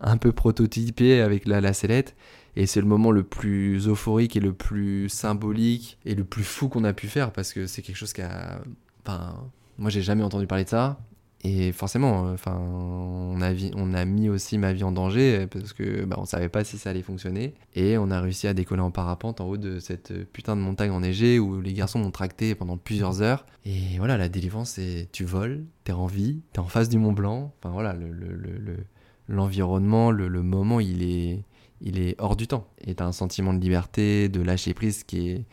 un 0.00 0.16
peu 0.16 0.32
prototypée 0.32 1.20
avec 1.20 1.46
la, 1.46 1.60
la 1.60 1.72
sellette. 1.72 2.14
Et 2.56 2.66
c'est 2.66 2.80
le 2.80 2.86
moment 2.86 3.10
le 3.10 3.24
plus 3.24 3.88
euphorique 3.88 4.36
et 4.36 4.40
le 4.40 4.52
plus 4.52 5.08
symbolique 5.08 5.98
et 6.04 6.14
le 6.14 6.24
plus 6.24 6.44
fou 6.44 6.68
qu'on 6.68 6.84
a 6.84 6.92
pu 6.92 7.08
faire 7.08 7.32
parce 7.32 7.52
que 7.52 7.66
c'est 7.66 7.82
quelque 7.82 7.96
chose 7.96 8.12
qui 8.12 8.22
a. 8.22 8.60
Enfin, 9.04 9.34
moi 9.78 9.90
j'ai 9.90 10.02
jamais 10.02 10.22
entendu 10.22 10.46
parler 10.46 10.64
de 10.64 10.68
ça. 10.68 10.98
Et 11.46 11.72
forcément, 11.72 12.22
enfin, 12.32 12.58
on 12.58 13.38
a, 13.42 14.04
mis 14.06 14.30
aussi 14.30 14.56
ma 14.56 14.72
vie 14.72 14.82
en 14.82 14.92
danger 14.92 15.46
parce 15.46 15.74
que 15.74 16.06
bah, 16.06 16.16
on 16.18 16.24
savait 16.24 16.48
pas 16.48 16.64
si 16.64 16.78
ça 16.78 16.88
allait 16.88 17.02
fonctionner. 17.02 17.52
Et 17.74 17.98
on 17.98 18.10
a 18.10 18.18
réussi 18.22 18.48
à 18.48 18.54
décoller 18.54 18.80
en 18.80 18.90
parapente 18.90 19.42
en 19.42 19.44
haut 19.44 19.58
de 19.58 19.78
cette 19.78 20.24
putain 20.32 20.56
de 20.56 20.62
montagne 20.62 20.90
enneigée 20.90 21.38
où 21.38 21.60
les 21.60 21.74
garçons 21.74 21.98
m'ont 21.98 22.10
tracté 22.10 22.54
pendant 22.54 22.78
plusieurs 22.78 23.20
heures. 23.20 23.44
Et 23.66 23.98
voilà, 23.98 24.16
la 24.16 24.30
délivrance, 24.30 24.70
c'est 24.70 25.10
tu 25.12 25.26
voles, 25.26 25.64
t'es 25.84 25.92
en 25.92 26.06
vie, 26.06 26.40
t'es 26.54 26.60
en 26.60 26.68
face 26.68 26.88
du 26.88 26.96
Mont 26.96 27.12
Blanc. 27.12 27.52
Enfin 27.58 27.74
voilà, 27.74 27.94
l'environnement, 29.28 30.10
le, 30.10 30.42
moment, 30.42 30.80
il 30.80 31.02
est, 31.02 31.44
il 31.82 31.98
est 31.98 32.14
hors 32.18 32.36
du 32.36 32.46
temps. 32.46 32.68
Et 32.86 32.94
t'as 32.94 33.04
un 33.04 33.12
sentiment 33.12 33.52
de 33.52 33.60
liberté, 33.60 34.30
de 34.30 34.40
lâcher 34.40 34.72
prise 34.72 35.04
qui 35.04 35.28
est, 35.28 35.44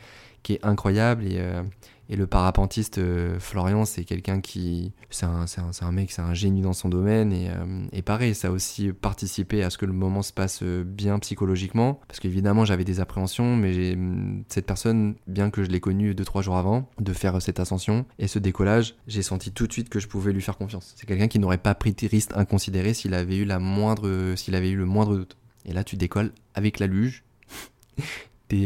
qui 0.42 0.54
est 0.54 0.66
incroyable. 0.66 1.26
Et, 1.26 1.40
euh, 1.40 1.64
et 2.12 2.18
le 2.18 2.28
parapentiste 2.28 2.98
euh, 2.98 3.40
Florian, 3.40 3.86
c'est 3.86 4.04
quelqu'un 4.04 4.42
qui. 4.42 4.92
C'est 5.10 5.26
un, 5.26 5.92
mec, 5.94 6.12
c'est 6.12 6.22
un 6.22 6.34
génie 6.34 6.62
dans 6.62 6.74
son 6.74 6.90
domaine. 6.90 7.32
Et, 7.32 7.50
euh, 7.50 7.86
et, 7.94 8.02
pareil, 8.02 8.36
ça 8.36 8.50
a 8.50 8.52
aussi 8.52 8.92
participé 8.92 9.64
à 9.64 9.70
ce 9.70 9.78
que 9.78 9.86
le 9.86 9.94
moment 9.94 10.22
se 10.22 10.34
passe 10.34 10.60
euh, 10.62 10.84
bien 10.84 11.20
psychologiquement. 11.20 12.02
Parce 12.10 12.20
qu'évidemment, 12.20 12.66
j'avais 12.66 12.84
des 12.84 13.00
appréhensions, 13.00 13.56
mais 13.56 13.96
mm, 13.96 14.44
cette 14.50 14.66
personne, 14.66 15.16
bien 15.26 15.50
que 15.50 15.64
je 15.64 15.70
l'ai 15.70 15.80
connue 15.80 16.12
2-3 16.12 16.44
jours 16.44 16.58
avant, 16.58 16.90
de 17.00 17.14
faire 17.14 17.42
cette 17.42 17.62
ascension 17.62 18.06
et 18.20 18.28
ce 18.28 18.40
décollage, 18.40 18.96
j'ai 19.08 19.22
senti 19.22 19.54
tout 19.54 19.66
de 19.66 19.72
suite 19.72 19.88
que 19.88 20.02
je 20.02 20.10
pouvais 20.10 20.34
lui 20.34 20.42
faire 20.42 20.58
confiance. 20.58 20.94
C'est 20.98 21.06
quelqu'un 21.06 21.30
qui 21.30 21.40
n'aurait 21.40 21.60
pas 21.60 21.76
pris 21.76 21.94
de 21.94 22.08
risque 22.08 22.32
inconsidéré 22.36 22.94
s'il 22.94 23.14
avait 23.14 23.38
eu 23.38 23.46
la 23.46 23.60
moindre, 23.60 24.36
s'il 24.36 24.56
avait 24.56 24.72
eu 24.72 24.76
le 24.76 24.86
moindre 24.86 25.16
doute. 25.16 25.38
Et 25.64 25.72
là, 25.72 25.86
tu 25.86 25.96
décolles 25.96 26.34
avec 26.56 26.80
la 26.80 26.88
luge. 26.88 27.24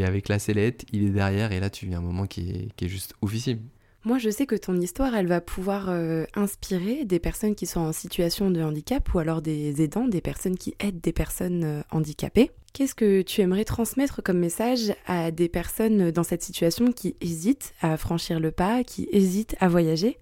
Avec 0.05 0.29
la 0.29 0.39
sellette, 0.39 0.85
il 0.91 1.05
est 1.05 1.09
derrière, 1.09 1.51
et 1.51 1.59
là 1.59 1.69
tu 1.69 1.85
vis 1.85 1.95
un 1.95 2.01
moment 2.01 2.25
qui 2.27 2.71
est, 2.79 2.87
juste 2.87 3.13
oufissime. 3.21 3.59
Moi, 4.03 4.19
je 4.19 4.29
sais 4.29 4.45
que 4.45 4.55
ton 4.55 4.79
histoire, 4.79 5.15
elle 5.15 5.25
va 5.25 5.41
pouvoir 5.41 5.89
euh, 5.89 6.25
inspirer 6.35 7.05
des 7.05 7.17
personnes 7.17 7.55
qui 7.55 7.65
sont 7.65 7.79
en 7.79 7.91
situation 7.91 8.51
de 8.51 8.61
handicap 8.61 9.11
ou 9.15 9.19
alors 9.19 9.41
des 9.41 9.81
aidants, 9.81 10.07
des 10.07 10.21
personnes 10.21 10.57
qui 10.57 10.75
aident 10.79 11.01
des 11.01 11.11
personnes 11.11 11.63
euh, 11.63 11.81
handicapées. 11.89 12.51
Qu'est-ce 12.73 12.93
que 12.93 13.23
tu 13.23 13.41
aimerais 13.41 13.63
transmettre 13.63 14.21
comme 14.21 14.37
message 14.37 14.93
à 15.07 15.31
des 15.31 15.49
personnes 15.49 16.11
dans 16.11 16.23
cette 16.23 16.43
situation 16.43 16.91
qui 16.91 17.15
hésitent 17.19 17.73
à 17.81 17.97
franchir 17.97 18.39
le 18.39 18.51
pas, 18.51 18.83
qui 18.83 19.07
hésitent 19.11 19.55
à 19.59 19.69
voyager? 19.69 20.19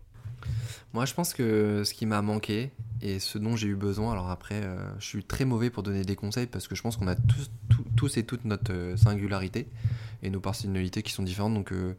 Moi, 0.93 1.05
je 1.05 1.13
pense 1.15 1.33
que 1.33 1.83
ce 1.83 1.93
qui 1.93 2.05
m'a 2.05 2.21
manqué 2.21 2.71
et 3.01 3.17
ce 3.17 3.39
dont 3.39 3.55
j'ai 3.55 3.67
eu 3.67 3.75
besoin, 3.75 4.11
alors 4.11 4.29
après, 4.29 4.61
euh, 4.63 4.77
je 4.99 5.05
suis 5.05 5.23
très 5.23 5.43
mauvais 5.43 5.71
pour 5.71 5.81
donner 5.81 6.03
des 6.03 6.15
conseils 6.15 6.45
parce 6.45 6.67
que 6.67 6.75
je 6.75 6.83
pense 6.83 6.97
qu'on 6.97 7.07
a 7.07 7.15
tous, 7.15 8.17
et 8.17 8.23
toutes 8.23 8.45
notre 8.45 8.73
euh, 8.73 8.97
singularité 8.97 9.67
et 10.21 10.29
nos 10.29 10.39
personnalités 10.39 11.01
qui 11.01 11.11
sont 11.11 11.23
différentes. 11.23 11.55
Donc, 11.55 11.71
euh, 11.71 11.95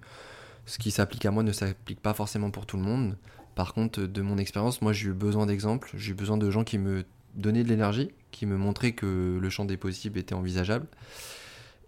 ce 0.66 0.78
qui 0.78 0.92
s'applique 0.92 1.26
à 1.26 1.32
moi 1.32 1.42
ne 1.42 1.50
s'applique 1.50 2.00
pas 2.00 2.14
forcément 2.14 2.50
pour 2.50 2.66
tout 2.66 2.76
le 2.76 2.84
monde. 2.84 3.16
Par 3.56 3.74
contre, 3.74 4.02
de 4.02 4.22
mon 4.22 4.38
expérience, 4.38 4.82
moi 4.82 4.92
j'ai 4.92 5.08
eu 5.08 5.12
besoin 5.12 5.46
d'exemples, 5.46 5.90
j'ai 5.94 6.12
eu 6.12 6.14
besoin 6.14 6.36
de 6.36 6.50
gens 6.50 6.64
qui 6.64 6.78
me 6.78 7.04
donnaient 7.34 7.64
de 7.64 7.68
l'énergie, 7.68 8.10
qui 8.32 8.46
me 8.46 8.56
montraient 8.56 8.92
que 8.92 9.38
le 9.40 9.50
champ 9.50 9.64
des 9.64 9.76
possibles 9.76 10.18
était 10.18 10.34
envisageable. 10.34 10.86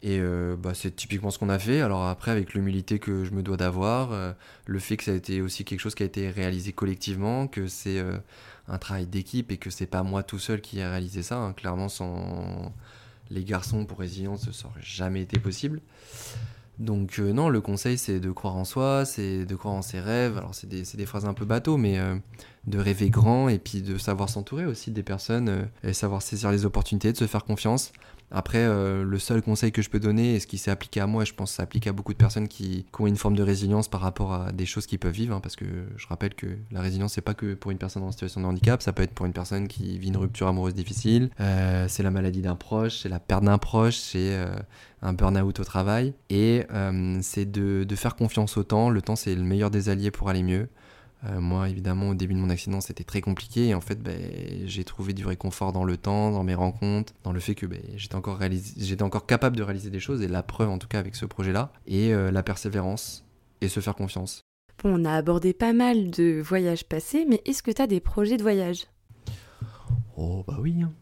Et 0.07 0.21
euh, 0.21 0.55
bah, 0.57 0.73
c'est 0.73 0.95
typiquement 0.95 1.31
ce 1.31 1.39
qu'on 1.39 1.49
a 1.49 1.59
fait. 1.59 1.81
Alors 1.81 2.07
après, 2.07 2.31
avec 2.31 2.55
l'humilité 2.55 2.99
que 3.01 3.25
je 3.25 3.33
me 3.33 3.43
dois 3.43 3.57
d'avoir, 3.57 4.35
le 4.67 4.79
fait 4.79 4.97
que 4.97 5.05
ça 5.05 5.11
a 5.11 5.15
été 5.15 5.41
aussi 5.41 5.65
quelque 5.65 5.81
chose 5.81 5.95
qui 5.95 6.05
a 6.05 6.07
été 6.07 6.31
réalisé 6.31 6.73
collectivement, 6.73 7.49
que 7.49 7.67
c'est 7.67 8.01
un 8.69 8.79
travail 8.79 9.07
d'équipe 9.07 9.51
et 9.51 9.57
que 9.57 9.69
c'est 9.69 9.87
pas 9.87 10.03
moi 10.03 10.23
tout 10.23 10.39
seul 10.39 10.61
qui 10.61 10.79
ai 10.79 10.87
réalisé 10.87 11.23
ça. 11.23 11.39
Hein. 11.39 11.53
Clairement, 11.53 11.89
sans 11.89 12.73
les 13.31 13.43
garçons 13.43 13.85
pour 13.85 13.99
résilience, 13.99 14.51
ça 14.53 14.69
aurait 14.69 14.81
jamais 14.81 15.23
été 15.23 15.41
possible. 15.41 15.81
Donc 16.79 17.19
euh, 17.19 17.33
non, 17.33 17.49
le 17.49 17.61
conseil 17.61 17.97
c'est 17.97 18.21
de 18.21 18.31
croire 18.31 18.57
en 18.57 18.65
soi, 18.65 19.05
c'est 19.07 19.47
de 19.47 19.55
croire 19.55 19.75
en 19.75 19.83
ses 19.83 20.01
rêves. 20.01 20.37
Alors 20.37 20.55
c'est 20.55 20.69
des, 20.69 20.83
des, 20.83 21.07
phrases 21.07 21.25
un 21.25 21.33
peu 21.33 21.47
bateau, 21.47 21.79
mais 21.79 21.99
euh, 21.99 22.17
de 22.67 22.79
rêver 22.79 23.09
grand 23.09 23.49
et 23.49 23.59
puis 23.59 23.81
de 23.81 23.97
savoir 23.97 24.29
s'entourer 24.29 24.67
aussi 24.67 24.91
des 24.91 25.03
personnes 25.03 25.49
euh, 25.49 25.65
et 25.83 25.95
savoir 25.95 26.21
saisir 26.21 26.51
les 26.53 26.67
opportunités, 26.67 27.13
de 27.13 27.17
se 27.17 27.27
faire 27.27 27.45
confiance. 27.45 27.93
Après, 28.31 28.59
euh, 28.59 29.05
le 29.05 29.19
seul 29.19 29.41
conseil 29.41 29.71
que 29.71 29.83
je 29.83 29.91
peux 29.91 30.01
donner, 30.01 30.35
et 30.35 30.41
ce 30.41 30.47
qui 30.47 30.59
s'est 30.59 30.71
appliqué 30.71 31.01
à 31.01 31.07
moi, 31.07 31.23
et 31.23 31.27
je 31.27 31.35
pense 31.35 31.51
que 31.51 31.57
ça 31.57 31.63
s'applique 31.63 31.87
à 31.87 31.93
beaucoup 31.93 32.13
de 32.13 32.19
personnes 32.19 32.49
qui, 32.49 32.87
ont 32.99 33.07
une 33.07 33.17
forme 33.17 33.37
de 33.37 33.43
résilience 33.43 33.89
par 33.89 34.01
rapport 34.01 34.33
à 34.33 34.53
des 34.53 34.67
choses 34.67 34.87
qu'ils 34.87 34.99
peuvent 34.99 35.13
vivre, 35.13 35.35
hein, 35.35 35.41
parce 35.41 35.55
que 35.55 35.65
je 35.97 36.07
rappelle 36.09 36.35
que 36.35 36.47
la 36.73 36.81
résilience, 36.81 37.15
c'est 37.15 37.21
pas 37.21 37.35
que 37.35 37.55
pour 37.55 37.71
une 37.71 37.79
personne 37.79 38.03
en 38.03 38.11
situation 38.11 38.41
de 38.41 38.47
handicap, 38.47 38.83
ça 38.83 38.93
peut 38.93 39.03
être 39.03 39.13
pour 39.13 39.27
une 39.27 39.33
personne 39.33 39.69
qui 39.69 39.99
vit 39.99 40.09
une 40.09 40.17
rupture 40.17 40.49
amoureuse 40.49 40.75
difficile, 40.75 41.31
euh, 41.41 41.87
c'est 41.89 42.03
la 42.03 42.11
maladie 42.11 42.43
d'un 42.43 42.57
proche, 42.57 42.99
c'est 43.03 43.09
la 43.09 43.21
perte 43.21 43.45
d'un 43.45 43.59
proche, 43.59 43.97
c'est 43.97 44.33
euh, 44.33 44.55
un 45.03 45.13
burn-out 45.13 45.61
au 45.61 45.65
travail, 45.65 46.15
et 46.31 46.65
c'est 47.23 47.51
de 47.51 47.97
faire 47.97 48.17
confiance 48.17 48.57
au 48.57 48.65
temps. 48.65 48.91
Le 48.91 49.03
temps, 49.03 49.17
c'est 49.17 49.35
le 49.35 49.43
meilleur 49.43 49.71
des 49.71 49.89
alliés 49.89 50.11
pour 50.11 50.29
aller 50.29 50.43
mieux. 50.43 50.69
Euh, 51.31 51.41
moi, 51.41 51.69
évidemment, 51.69 52.11
au 52.11 52.15
début 52.15 52.35
de 52.35 52.39
mon 52.39 52.51
accident, 52.51 52.81
c'était 52.81 53.05
très 53.05 53.21
compliqué. 53.21 53.69
Et 53.69 53.75
en 53.75 53.81
fait, 53.81 54.01
ben, 54.03 54.19
j'ai 54.67 54.85
trouvé 54.85 55.13
du 55.13 55.27
réconfort 55.27 55.73
dans 55.73 55.85
le 55.85 55.97
temps, 55.97 56.31
dans 56.31 56.45
mes 56.45 56.55
rencontres, 56.55 57.13
dans 57.25 57.33
le 57.33 57.41
fait 57.41 57.55
que 57.55 57.67
ben, 57.67 57.81
j'étais 57.97 58.15
encore, 58.15 58.41
encore 59.03 59.27
capable 59.27 59.57
de 59.57 59.63
réaliser 59.63 59.91
des 59.91 60.01
choses. 60.01 60.23
Et 60.23 60.29
la 60.29 60.43
preuve, 60.43 60.69
en 60.69 60.79
tout 60.79 60.89
cas, 60.89 60.99
avec 60.99 61.17
ce 61.17 61.27
projet-là. 61.27 61.73
Et 61.87 62.13
euh, 62.13 62.31
la 62.31 62.43
persévérance 62.43 63.25
et 63.61 63.69
se 63.69 63.81
faire 63.81 63.95
confiance. 63.95 64.43
Bon, 64.83 65.01
on 65.01 65.05
a 65.05 65.13
abordé 65.13 65.53
pas 65.55 65.73
mal 65.73 66.11
de 66.11 66.41
voyages 66.41 66.85
passés, 66.85 67.25
mais 67.29 67.41
est-ce 67.47 67.63
que 67.63 67.71
tu 67.71 67.81
as 67.81 67.87
des 67.87 68.01
projets 68.01 68.37
de 68.37 68.43
voyage? 68.43 68.87
Oh, 70.17 70.45
bah 70.47 70.59
oui. 70.61 70.83
Hein. 70.83 70.93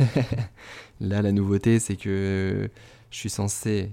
Là, 1.00 1.22
la 1.22 1.32
nouveauté, 1.32 1.78
c'est 1.78 1.96
que 1.96 2.68
je 3.10 3.16
suis 3.16 3.30
censé 3.30 3.92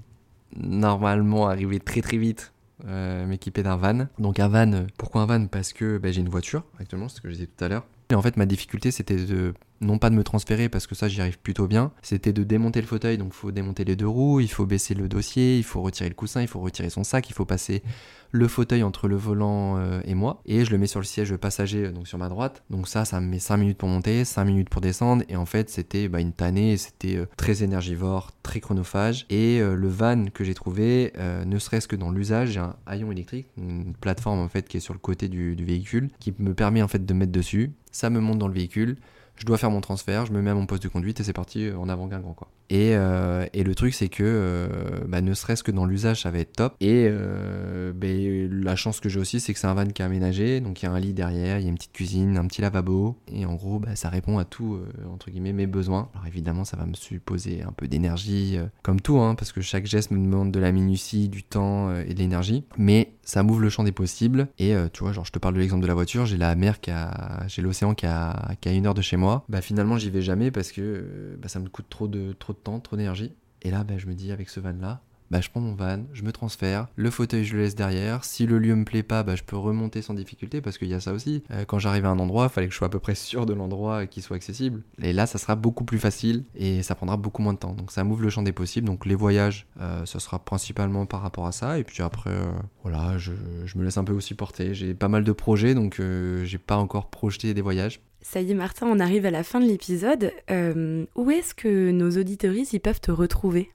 normalement 0.56 1.48
arriver 1.48 1.80
très 1.80 2.02
très 2.02 2.18
vite 2.18 2.52
m'équiper 2.86 3.64
d'un 3.64 3.78
van. 3.78 4.08
Donc 4.18 4.40
un 4.40 4.48
van, 4.48 4.86
pourquoi 4.98 5.22
un 5.22 5.26
van? 5.26 5.48
Parce 5.48 5.74
que 5.74 5.98
bah, 5.98 6.12
j'ai 6.12 6.22
une 6.22 6.30
voiture 6.30 6.64
actuellement, 6.80 7.10
c'est 7.10 7.18
ce 7.18 7.22
que 7.22 7.30
je 7.30 7.34
disais 7.34 7.48
tout 7.48 7.64
à 7.64 7.68
l'heure. 7.68 7.86
Et 8.10 8.16
en 8.16 8.22
fait, 8.22 8.38
ma 8.38 8.46
difficulté, 8.46 8.92
c'était 8.92 9.24
de 9.26 9.54
non 9.82 9.98
pas 9.98 10.10
de 10.10 10.16
me 10.16 10.24
transférer 10.24 10.70
parce 10.70 10.88
que 10.88 10.96
ça 10.96 11.08
j'y 11.08 11.22
arrive 11.22 11.40
plutôt 11.40 11.68
bien, 11.68 11.92
c'était 12.02 12.34
de 12.34 12.44
démonter 12.44 12.82
le 12.82 12.88
fauteuil, 12.88 13.18
donc 13.18 13.30
il 13.34 13.38
faut 13.38 13.52
démonter 13.52 13.86
les 13.86 13.96
deux 13.96 14.08
roues, 14.08 14.40
il 14.40 14.50
faut 14.50 14.66
baisser 14.66 14.94
le 14.94 15.08
dossier, 15.08 15.58
il 15.58 15.64
faut 15.64 15.82
retirer 15.82 16.10
le 16.10 16.16
coussin, 16.16 16.42
il 16.42 16.48
faut 16.48 16.60
retirer 16.60 16.90
son 16.90 17.04
sac, 17.04 17.30
il 17.30 17.34
faut 17.34 17.46
passer 17.46 17.84
le 18.32 18.48
fauteuil 18.48 18.84
entre 18.84 19.08
le 19.08 19.16
volant 19.16 19.78
euh, 19.78 20.02
et 20.06 20.14
moi, 20.14 20.42
et 20.46 20.64
je 20.64 20.72
le 20.72 20.78
mets 20.78 20.88
sur 20.88 21.00
le 21.00 21.06
siège 21.06 21.36
passager, 21.36 21.86
euh, 21.86 21.92
donc 21.92 22.08
sur 22.08 22.18
ma 22.18 22.30
droite. 22.30 22.64
Donc 22.70 22.88
ça, 22.88 23.06
ça 23.06 23.20
me 23.20 23.28
met 23.28 23.40
5 23.40 23.58
minutes 23.58 23.78
pour 23.78 23.90
monter, 23.90 24.24
5 24.24 24.46
minutes 24.46 24.70
pour 24.70 24.82
descendre, 24.82 25.24
et 25.30 25.36
en 25.36 25.46
fait 25.46 25.70
c'était 25.70 26.08
bah, 26.08 26.20
une 26.20 26.34
tannée, 26.34 26.78
c'était 26.78 27.16
euh, 27.16 27.26
très 27.38 27.64
énergivore, 27.64 28.32
très 28.44 28.60
chronophage, 28.60 29.26
et 29.30 29.60
le 29.60 29.88
van 29.88 30.26
que 30.34 30.44
j'ai 30.44 30.54
trouvé, 30.54 31.14
ne 31.46 31.60
serait-ce 31.60 31.88
que 31.88 31.96
dans 31.96 32.12
l'usage, 32.12 32.52
j'ai 32.52 32.60
un 32.60 32.76
haillon 32.86 33.12
électrique, 33.12 33.48
une 33.58 33.94
plateforme 33.94 34.40
en 34.40 34.48
fait 34.48 34.68
qui 34.68 34.78
est 34.78 34.80
sur 34.80 34.94
le 34.94 35.00
côté 35.00 35.28
du, 35.28 35.56
du 35.56 35.66
véhicule, 35.66 36.10
qui 36.20 36.34
me 36.40 36.54
permet 36.54 36.82
en 36.82 36.88
fait 36.88 37.06
de 37.06 37.14
mettre 37.14 37.32
dessus, 37.32 37.72
ça 37.92 38.10
me 38.10 38.20
monte 38.20 38.40
dans 38.40 38.48
le 38.48 38.54
véhicule, 38.54 38.98
je 39.40 39.46
dois 39.46 39.58
faire 39.58 39.72
mon 39.72 39.82
transfert, 39.82 40.26
je 40.26 40.34
me 40.34 40.42
mets 40.42 40.52
à 40.52 40.56
mon 40.56 40.66
poste 40.66 40.84
de 40.84 40.90
conduite 40.90 41.20
et 41.20 41.24
c'est 41.24 41.34
parti 41.34 41.70
en 41.72 41.90
avant 41.90 42.08
Guingamp 42.08 42.34
quoi. 42.34 42.50
Et, 42.70 42.92
euh, 42.94 43.48
et, 43.54 43.64
le 43.64 43.74
truc, 43.74 43.96
c'est 43.96 44.10
que 44.10 44.24
euh, 44.24 44.68
bah, 45.08 45.22
ne 45.22 45.34
serait-ce 45.34 45.64
que 45.64 45.72
dans 45.72 45.86
l'usage, 45.86 46.22
ça 46.22 46.32
va 46.32 46.38
être 46.38 46.54
top. 46.54 46.76
Et 46.80 47.08
euh, 47.10 47.92
bah, 47.94 48.08
la 48.08 48.76
chance 48.76 49.00
que 49.00 49.10
j'ai 49.10 49.20
aussi, 49.20 49.40
c'est 49.40 49.54
que 49.54 49.60
c'est 49.60 49.68
un 49.68 49.74
van 49.74 49.88
qui 49.88 50.02
est 50.02 50.06
aménagé. 50.06 50.60
Donc 50.62 50.82
il 50.82 50.86
y 50.86 50.88
a 50.88 50.92
un 50.92 51.00
lit 51.00 51.14
derrière, 51.14 51.58
il 51.58 51.64
y 51.64 51.66
a 51.66 51.70
une 51.70 51.78
petite 51.78 51.94
cuisine, 51.94 52.38
un 52.38 52.46
petit 52.46 52.62
lavabo. 52.62 53.18
Et 53.34 53.46
en 53.46 53.56
gros, 53.56 53.80
bah, 53.80 53.96
ça 53.96 54.10
répond 54.10 54.38
à 54.38 54.46
tout, 54.46 54.80
entre 55.12 55.32
guillemets, 55.32 55.54
mes 55.54 55.68
besoins. 55.68 56.10
Alors 56.14 56.28
évidemment, 56.28 56.64
ça 56.64 56.78
va 56.78 56.86
me 56.86 56.94
supposer 56.94 57.64
un 57.64 57.72
peu 57.72 57.88
d'énergie, 57.88 58.60
comme 58.84 59.02
tout, 59.02 59.18
hein, 59.18 59.34
parce 59.34 59.52
que 59.52 59.62
chaque 59.62 59.88
geste 59.88 60.12
me 60.12 60.24
demande 60.24 60.52
de 60.52 60.60
la 60.60 60.72
minutie, 60.72 61.28
du 61.28 61.42
temps 61.42 61.96
et 61.96 62.14
de 62.14 62.20
l'énergie. 62.20 62.66
Mais 62.78 63.14
ça 63.30 63.44
m'ouvre 63.44 63.62
le 63.62 63.70
champ 63.70 63.84
des 63.84 63.92
possibles. 63.92 64.48
Et 64.58 64.74
tu 64.94 65.04
vois, 65.04 65.14
genre, 65.14 65.26
je 65.26 65.32
te 65.32 65.40
parle 65.40 65.54
de 65.54 65.60
l'exemple 65.60 65.82
de 65.82 65.88
la 65.88 65.94
voiture. 65.94 66.26
J'ai 66.26 66.38
la 66.38 66.56
mer 66.56 66.80
qui 66.82 66.92
a. 66.92 67.44
J'ai 67.48 67.62
l'océan 67.62 67.94
qui 67.94 68.06
a, 68.06 68.56
qui 68.62 68.76
une 68.76 68.88
heure 68.88 68.94
de 68.94 69.02
chez 69.02 69.18
moi. 69.18 69.46
Bah 69.50 69.62
finalement, 69.62 69.98
j'y 69.98 70.10
vais 70.10 70.22
jamais 70.22 70.52
parce 70.52 70.72
que 70.72 71.38
bah, 71.42 71.48
ça 71.48 71.60
me 71.60 71.70
coûte 71.70 71.86
trop 71.90 72.08
de, 72.08 72.34
trop 72.34 72.54
de 72.54 72.58
temps, 72.58 72.80
trop 72.80 72.96
d'énergie. 72.96 73.34
Et 73.62 73.72
là, 73.72 73.84
ben, 73.84 74.00
je 74.00 74.08
me 74.08 74.14
dis, 74.14 74.32
avec 74.32 74.50
ce 74.50 74.60
van-là, 74.60 75.02
bah, 75.32 75.42
je 75.42 75.50
prends 75.50 75.60
mon 75.60 75.76
van, 75.76 76.04
je 76.14 76.24
me 76.24 76.32
transfère, 76.32 76.88
le 76.96 77.10
fauteuil 77.10 77.44
je 77.44 77.56
le 77.56 77.64
laisse 77.64 77.76
derrière. 77.76 78.24
Si 78.24 78.46
le 78.46 78.60
lieu 78.60 78.76
me 78.76 78.86
plaît 78.86 79.04
pas, 79.04 79.24
bah, 79.24 79.36
je 79.36 79.44
peux 79.44 79.56
remonter 79.56 80.02
sans 80.02 80.14
difficulté 80.14 80.62
parce 80.62 80.78
qu'il 80.78 80.88
y 80.88 80.94
a 80.94 81.00
ça 81.00 81.14
aussi. 81.14 81.44
Euh, 81.52 81.66
quand 81.66 81.80
j'arrive 81.80 82.06
à 82.06 82.10
un 82.10 82.20
endroit, 82.20 82.46
il 82.46 82.50
fallait 82.50 82.68
que 82.68 82.74
je 82.74 82.78
sois 82.78 82.88
à 82.88 82.90
peu 82.90 83.00
près 83.00 83.16
sûr 83.16 83.46
de 83.46 83.54
l'endroit 83.54 84.06
qui 84.08 84.22
soit 84.22 84.36
accessible. 84.36 84.82
Et 85.02 85.14
là, 85.14 85.26
ça 85.26 85.38
sera 85.38 85.56
beaucoup 85.56 85.84
plus 85.84 86.00
facile 86.00 86.44
et 86.56 86.84
ça 86.84 86.96
prendra 86.96 87.18
beaucoup 87.18 87.42
moins 87.42 87.54
de 87.54 87.60
temps. 87.60 87.74
Donc 87.74 87.92
ça 87.92 88.04
m'ouvre 88.04 88.22
le 88.22 88.30
champ 88.30 88.44
des 88.44 88.52
possibles. 88.52 88.88
Donc 88.88 89.06
les 89.06 89.16
voyages, 89.16 89.68
euh, 89.80 90.06
ce 90.06 90.20
sera 90.20 90.40
principalement 90.40 91.06
par 91.06 91.22
rapport 91.22 91.48
à 91.48 91.52
ça. 91.52 91.80
Et 91.80 91.84
puis 91.84 92.02
après, 92.04 92.32
euh, 92.32 92.52
voilà, 92.84 93.18
je, 93.18 93.32
me 93.76 93.84
laisse 93.84 93.98
un 93.98 94.04
peu 94.04 94.14
aussi 94.14 94.34
porter. 94.34 94.74
J'ai 94.74 94.94
pas 94.94 95.08
mal 95.08 95.24
de 95.24 95.32
projets, 95.32 95.74
donc 95.74 96.02
j'ai 96.44 96.58
pas 96.58 96.78
encore 96.78 97.10
projeté 97.10 97.54
des 97.54 97.62
voyages. 97.62 98.02
Ça 98.22 98.42
y 98.42 98.52
est, 98.52 98.56
Martin, 98.56 98.88
on 98.88 99.00
arrive 99.00 99.26
à 99.26 99.32
la 99.32 99.44
fin 99.44 99.60
de 99.60 99.66
l'épisode. 99.66 100.34
Euh, 100.52 101.06
où 101.16 101.32
est-ce 101.32 101.54
que 101.54 101.92
nos 101.92 102.12
auditories 102.12 102.68
y 102.74 102.80
peuvent 102.80 103.00
te 103.00 103.12
retrouver? 103.12 103.72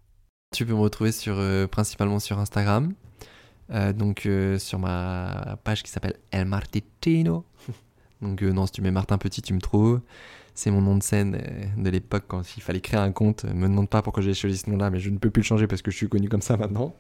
Tu 0.55 0.65
peux 0.65 0.73
me 0.73 0.79
retrouver 0.79 1.13
sur, 1.13 1.35
euh, 1.39 1.67
principalement 1.67 2.21
sur 2.21 2.39
Instagram. 2.39 2.93
Euh, 3.71 3.93
donc 3.93 4.29
sur 4.59 4.79
ma 4.79 5.59
page 5.65 5.83
qui 5.83 5.91
s'appelle 5.91 6.15
El 6.31 6.47
Martitino. 6.47 7.45
donc 8.23 8.43
non, 8.43 8.67
si 8.67 8.73
tu 8.73 8.83
mets 8.83 8.91
Martin 8.91 9.19
Petit, 9.19 9.43
tu 9.43 9.53
me 9.55 9.61
trouves. 9.61 10.01
C'est 10.55 10.71
mon 10.71 10.81
nom 10.81 10.97
de 10.97 11.03
scène 11.03 11.41
de 11.77 11.91
l'époque 11.91 12.25
quand 12.29 12.57
il 12.57 12.63
fallait 12.63 12.81
créer 12.81 13.01
un 13.01 13.11
compte. 13.11 13.45
Me 13.45 13.67
demande 13.67 13.89
pas 13.89 14.03
pourquoi 14.03 14.23
j'ai 14.23 14.35
choisi 14.35 14.59
ce 14.59 14.71
nom-là, 14.71 14.91
mais 14.91 15.01
je 15.01 15.11
ne 15.11 15.19
peux 15.19 15.31
plus 15.31 15.41
le 15.41 15.47
changer 15.47 15.67
parce 15.67 15.83
que 15.83 15.91
je 15.91 15.97
suis 15.97 16.09
connu 16.09 16.29
comme 16.29 16.43
ça 16.43 16.57
maintenant. 16.57 16.95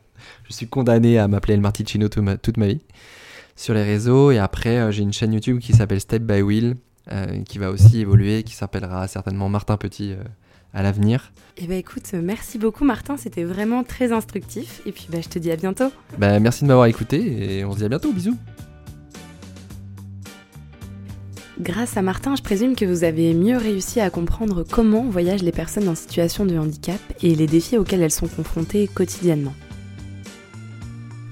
Je 0.48 0.52
suis 0.52 0.66
condamné 0.66 1.18
à 1.18 1.28
m'appeler 1.28 1.54
El 1.54 1.60
Martitino 1.60 2.08
toute 2.08 2.56
ma 2.56 2.66
vie 2.66 2.80
sur 3.54 3.74
les 3.74 3.84
réseaux. 3.84 4.32
Et 4.32 4.38
après, 4.38 4.90
j'ai 4.90 5.02
une 5.02 5.12
chaîne 5.12 5.32
YouTube 5.32 5.60
qui 5.60 5.72
s'appelle 5.72 6.00
Step 6.00 6.24
by 6.24 6.42
Will 6.42 6.74
euh, 7.12 7.42
qui 7.42 7.58
va 7.58 7.70
aussi 7.70 8.00
évoluer, 8.00 8.44
qui 8.44 8.54
s'appellera 8.54 9.06
certainement 9.08 9.50
Martin 9.50 9.76
Petit 9.76 10.12
euh, 10.12 10.24
à 10.74 10.82
l'avenir. 10.82 11.32
Eh 11.56 11.66
ben 11.66 11.78
écoute, 11.78 12.12
merci 12.14 12.58
beaucoup 12.58 12.84
Martin, 12.84 13.16
c'était 13.16 13.44
vraiment 13.44 13.84
très 13.84 14.12
instructif. 14.12 14.82
Et 14.86 14.92
puis 14.92 15.06
bah, 15.10 15.18
je 15.22 15.28
te 15.28 15.38
dis 15.38 15.50
à 15.50 15.56
bientôt. 15.56 15.90
Bah, 16.18 16.40
merci 16.40 16.64
de 16.64 16.68
m'avoir 16.68 16.86
écouté 16.86 17.58
et 17.58 17.64
on 17.64 17.72
se 17.72 17.78
dit 17.78 17.84
à 17.84 17.88
bientôt, 17.88 18.12
bisous. 18.12 18.36
Grâce 21.60 21.96
à 21.96 22.02
Martin, 22.02 22.34
je 22.34 22.42
présume 22.42 22.74
que 22.74 22.84
vous 22.84 23.04
avez 23.04 23.32
mieux 23.32 23.56
réussi 23.56 24.00
à 24.00 24.10
comprendre 24.10 24.64
comment 24.68 25.04
voyagent 25.04 25.44
les 25.44 25.52
personnes 25.52 25.88
en 25.88 25.94
situation 25.94 26.44
de 26.44 26.58
handicap 26.58 27.00
et 27.22 27.36
les 27.36 27.46
défis 27.46 27.78
auxquels 27.78 28.02
elles 28.02 28.10
sont 28.10 28.26
confrontées 28.26 28.88
quotidiennement. 28.88 29.54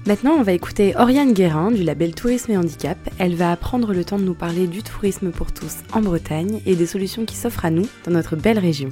Maintenant, 0.05 0.33
on 0.33 0.43
va 0.43 0.53
écouter 0.53 0.95
Oriane 0.97 1.33
Guérin 1.33 1.71
du 1.71 1.83
label 1.83 2.15
Tourisme 2.15 2.51
et 2.51 2.57
Handicap. 2.57 2.97
Elle 3.19 3.35
va 3.35 3.55
prendre 3.55 3.93
le 3.93 4.03
temps 4.03 4.19
de 4.19 4.23
nous 4.23 4.33
parler 4.33 4.67
du 4.67 4.81
tourisme 4.81 5.31
pour 5.31 5.53
tous 5.53 5.77
en 5.93 6.01
Bretagne 6.01 6.61
et 6.65 6.75
des 6.75 6.85
solutions 6.85 7.25
qui 7.25 7.35
s'offrent 7.35 7.65
à 7.65 7.69
nous 7.69 7.87
dans 8.05 8.11
notre 8.11 8.35
belle 8.35 8.59
région. 8.59 8.89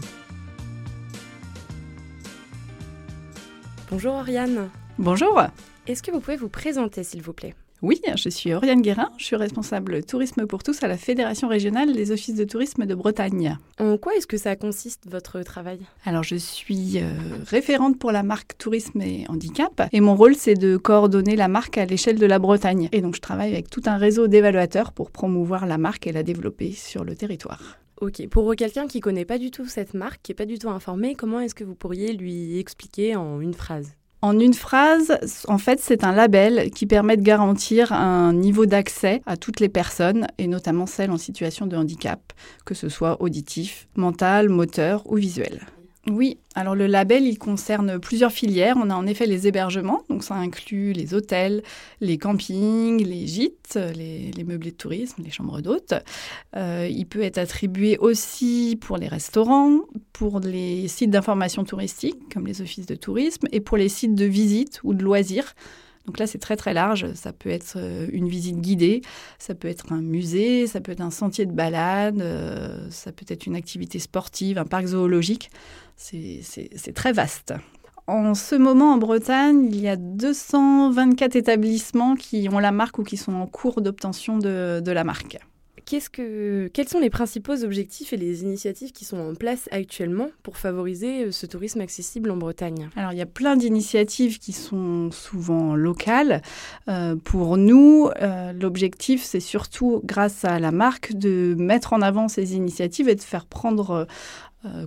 Bonjour 3.91 4.13
Oriane. 4.13 4.69
Bonjour. 4.99 5.43
Est-ce 5.85 6.01
que 6.01 6.11
vous 6.11 6.21
pouvez 6.21 6.37
vous 6.37 6.47
présenter 6.47 7.03
s'il 7.03 7.21
vous 7.21 7.33
plaît? 7.33 7.55
Oui, 7.81 7.99
je 8.15 8.29
suis 8.29 8.53
Oriane 8.53 8.81
Guérin, 8.81 9.11
je 9.17 9.25
suis 9.25 9.35
responsable 9.35 10.01
tourisme 10.05 10.47
pour 10.47 10.63
tous 10.63 10.81
à 10.81 10.87
la 10.87 10.95
Fédération 10.95 11.49
régionale 11.49 11.91
des 11.91 12.11
offices 12.11 12.35
de 12.35 12.45
tourisme 12.45 12.85
de 12.85 12.95
Bretagne. 12.95 13.57
En 13.79 13.97
quoi 13.97 14.15
est-ce 14.15 14.27
que 14.27 14.37
ça 14.37 14.55
consiste 14.55 15.09
votre 15.09 15.41
travail? 15.41 15.79
Alors 16.05 16.23
je 16.23 16.37
suis 16.37 16.99
euh, 16.99 17.11
référente 17.47 17.99
pour 17.99 18.13
la 18.13 18.23
marque 18.23 18.57
Tourisme 18.57 19.01
et 19.01 19.25
Handicap 19.27 19.81
et 19.91 19.99
mon 19.99 20.15
rôle 20.15 20.35
c'est 20.35 20.55
de 20.55 20.77
coordonner 20.77 21.35
la 21.35 21.49
marque 21.49 21.77
à 21.77 21.83
l'échelle 21.83 22.17
de 22.17 22.25
la 22.25 22.39
Bretagne. 22.39 22.87
Et 22.93 23.01
donc 23.01 23.15
je 23.15 23.21
travaille 23.21 23.51
avec 23.51 23.69
tout 23.69 23.83
un 23.87 23.97
réseau 23.97 24.27
d'évaluateurs 24.27 24.93
pour 24.93 25.11
promouvoir 25.11 25.65
la 25.65 25.77
marque 25.77 26.07
et 26.07 26.13
la 26.13 26.23
développer 26.23 26.71
sur 26.71 27.03
le 27.03 27.13
territoire. 27.15 27.80
Ok, 28.01 28.27
pour 28.29 28.55
quelqu'un 28.55 28.87
qui 28.87 28.99
connaît 28.99 29.25
pas 29.25 29.37
du 29.37 29.51
tout 29.51 29.67
cette 29.67 29.93
marque, 29.93 30.21
qui 30.23 30.31
est 30.31 30.35
pas 30.35 30.47
du 30.47 30.57
tout 30.57 30.69
informé, 30.71 31.13
comment 31.13 31.39
est-ce 31.39 31.53
que 31.53 31.63
vous 31.63 31.75
pourriez 31.75 32.13
lui 32.13 32.57
expliquer 32.57 33.15
en 33.15 33.39
une 33.39 33.53
phrase? 33.53 33.93
En 34.23 34.39
une 34.39 34.55
phrase, 34.55 35.19
en 35.47 35.59
fait, 35.59 35.79
c'est 35.79 36.03
un 36.03 36.11
label 36.11 36.71
qui 36.71 36.87
permet 36.87 37.15
de 37.15 37.21
garantir 37.21 37.93
un 37.93 38.33
niveau 38.33 38.65
d'accès 38.65 39.21
à 39.27 39.37
toutes 39.37 39.59
les 39.59 39.69
personnes, 39.69 40.25
et 40.39 40.47
notamment 40.47 40.87
celles 40.87 41.11
en 41.11 41.17
situation 41.17 41.67
de 41.67 41.77
handicap, 41.77 42.33
que 42.65 42.73
ce 42.73 42.89
soit 42.89 43.21
auditif, 43.21 43.87
mental, 43.95 44.49
moteur 44.49 45.03
ou 45.05 45.17
visuel. 45.17 45.61
Oui, 46.07 46.39
alors 46.55 46.73
le 46.73 46.87
label, 46.87 47.27
il 47.27 47.37
concerne 47.37 47.99
plusieurs 47.99 48.31
filières. 48.31 48.75
On 48.77 48.89
a 48.89 48.95
en 48.95 49.05
effet 49.05 49.27
les 49.27 49.47
hébergements, 49.47 50.01
donc 50.09 50.23
ça 50.23 50.33
inclut 50.33 50.93
les 50.93 51.13
hôtels, 51.13 51.61
les 51.99 52.17
campings, 52.17 53.05
les 53.05 53.27
gîtes, 53.27 53.77
les, 53.95 54.31
meublés 54.43 54.71
de 54.71 54.75
tourisme, 54.75 55.21
les 55.23 55.29
chambres 55.29 55.61
d'hôtes. 55.61 55.93
Euh, 56.55 56.87
il 56.89 57.05
peut 57.05 57.21
être 57.21 57.37
attribué 57.37 57.99
aussi 57.99 58.79
pour 58.81 58.97
les 58.97 59.07
restaurants, 59.07 59.81
pour 60.11 60.39
les 60.39 60.87
sites 60.87 61.11
d'information 61.11 61.63
touristique, 61.65 62.33
comme 62.33 62.47
les 62.47 62.63
offices 62.63 62.87
de 62.87 62.95
tourisme, 62.95 63.47
et 63.51 63.59
pour 63.59 63.77
les 63.77 63.89
sites 63.89 64.15
de 64.15 64.25
visite 64.25 64.79
ou 64.83 64.95
de 64.95 65.03
loisirs. 65.03 65.53
Donc 66.05 66.19
là, 66.19 66.27
c'est 66.27 66.39
très 66.39 66.55
très 66.55 66.73
large. 66.73 67.13
Ça 67.13 67.31
peut 67.31 67.49
être 67.49 67.73
euh, 67.77 68.07
une 68.11 68.27
visite 68.27 68.59
guidée, 68.59 69.01
ça 69.37 69.53
peut 69.55 69.67
être 69.67 69.93
un 69.93 70.01
musée, 70.01 70.67
ça 70.67 70.81
peut 70.81 70.91
être 70.91 71.01
un 71.01 71.11
sentier 71.11 71.45
de 71.45 71.51
balade, 71.51 72.21
euh, 72.21 72.89
ça 72.89 73.11
peut 73.11 73.25
être 73.27 73.45
une 73.45 73.55
activité 73.55 73.99
sportive, 73.99 74.57
un 74.57 74.65
parc 74.65 74.87
zoologique. 74.87 75.51
C'est 75.95 76.93
très 76.95 77.13
vaste. 77.13 77.53
En 78.07 78.33
ce 78.33 78.55
moment, 78.55 78.93
en 78.93 78.97
Bretagne, 78.97 79.67
il 79.71 79.79
y 79.79 79.87
a 79.87 79.95
224 79.95 81.35
établissements 81.35 82.15
qui 82.15 82.49
ont 82.51 82.59
la 82.59 82.71
marque 82.71 82.97
ou 82.97 83.03
qui 83.03 83.15
sont 83.15 83.33
en 83.33 83.45
cours 83.45 83.81
d'obtention 83.81 84.37
de, 84.37 84.81
la 84.91 85.03
marque. 85.03 85.37
Que, 85.99 86.67
quels 86.67 86.87
sont 86.87 86.99
les 86.99 87.09
principaux 87.09 87.65
objectifs 87.65 88.13
et 88.13 88.17
les 88.17 88.43
initiatives 88.43 88.93
qui 88.93 89.03
sont 89.03 89.17
en 89.17 89.35
place 89.35 89.67
actuellement 89.71 90.29
pour 90.41 90.57
favoriser 90.57 91.25
euh, 91.25 91.31
ce 91.31 91.45
tourisme 91.45 91.81
accessible 91.81 92.31
en 92.31 92.37
Bretagne? 92.37 92.89
Alors, 92.95 93.11
il 93.11 93.17
y 93.17 93.21
a 93.21 93.25
plein 93.25 93.57
d'initiatives 93.57 94.39
qui 94.39 94.53
sont 94.53 95.11
souvent 95.11 95.75
locales. 95.75 96.41
Euh, 96.87 97.17
pour 97.17 97.57
nous, 97.57 98.09
euh, 98.21 98.53
l'objectif, 98.53 99.21
c'est 99.21 99.41
surtout, 99.41 100.01
grâce 100.05 100.45
à 100.45 100.59
la 100.59 100.71
marque, 100.71 101.11
de 101.13 101.55
mettre 101.57 101.91
en 101.91 102.01
avant 102.01 102.29
ces 102.29 102.55
initiatives 102.55 103.09
et 103.09 103.15
de 103.15 103.21
faire 103.21 103.45
prendre 103.45 104.07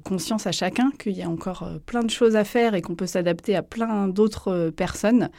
conscience 0.04 0.46
à 0.46 0.52
chacun 0.52 0.92
qu'il 1.00 1.14
y 1.14 1.22
a 1.22 1.28
encore 1.28 1.68
plein 1.84 2.04
de 2.04 2.10
choses 2.10 2.36
à 2.36 2.44
faire 2.44 2.74
et 2.74 2.80
qu'on 2.80 2.94
peut 2.94 3.08
s'adapter 3.08 3.56
à 3.56 3.62
plein 3.64 4.06
d'autres 4.06 4.70
personnes. 4.70 5.30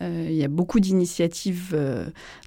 Il 0.00 0.34
y 0.34 0.44
a 0.44 0.48
beaucoup 0.48 0.80
d'initiatives 0.80 1.76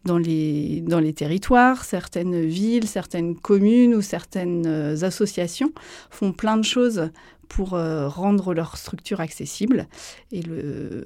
dans, 0.05 0.17
les, 0.17 0.81
dans 0.81 0.99
les 0.99 1.13
territoires. 1.13 1.85
Certaines 1.85 2.45
villes, 2.45 2.87
certaines 2.87 3.35
communes 3.35 3.95
ou 3.95 4.01
certaines 4.01 4.67
associations 5.03 5.71
font 6.09 6.33
plein 6.33 6.57
de 6.57 6.63
choses 6.63 7.09
pour 7.47 7.69
rendre 7.69 8.53
leur 8.53 8.77
structure 8.77 9.21
accessible. 9.21 9.87
Et 10.31 10.41
le, 10.41 11.03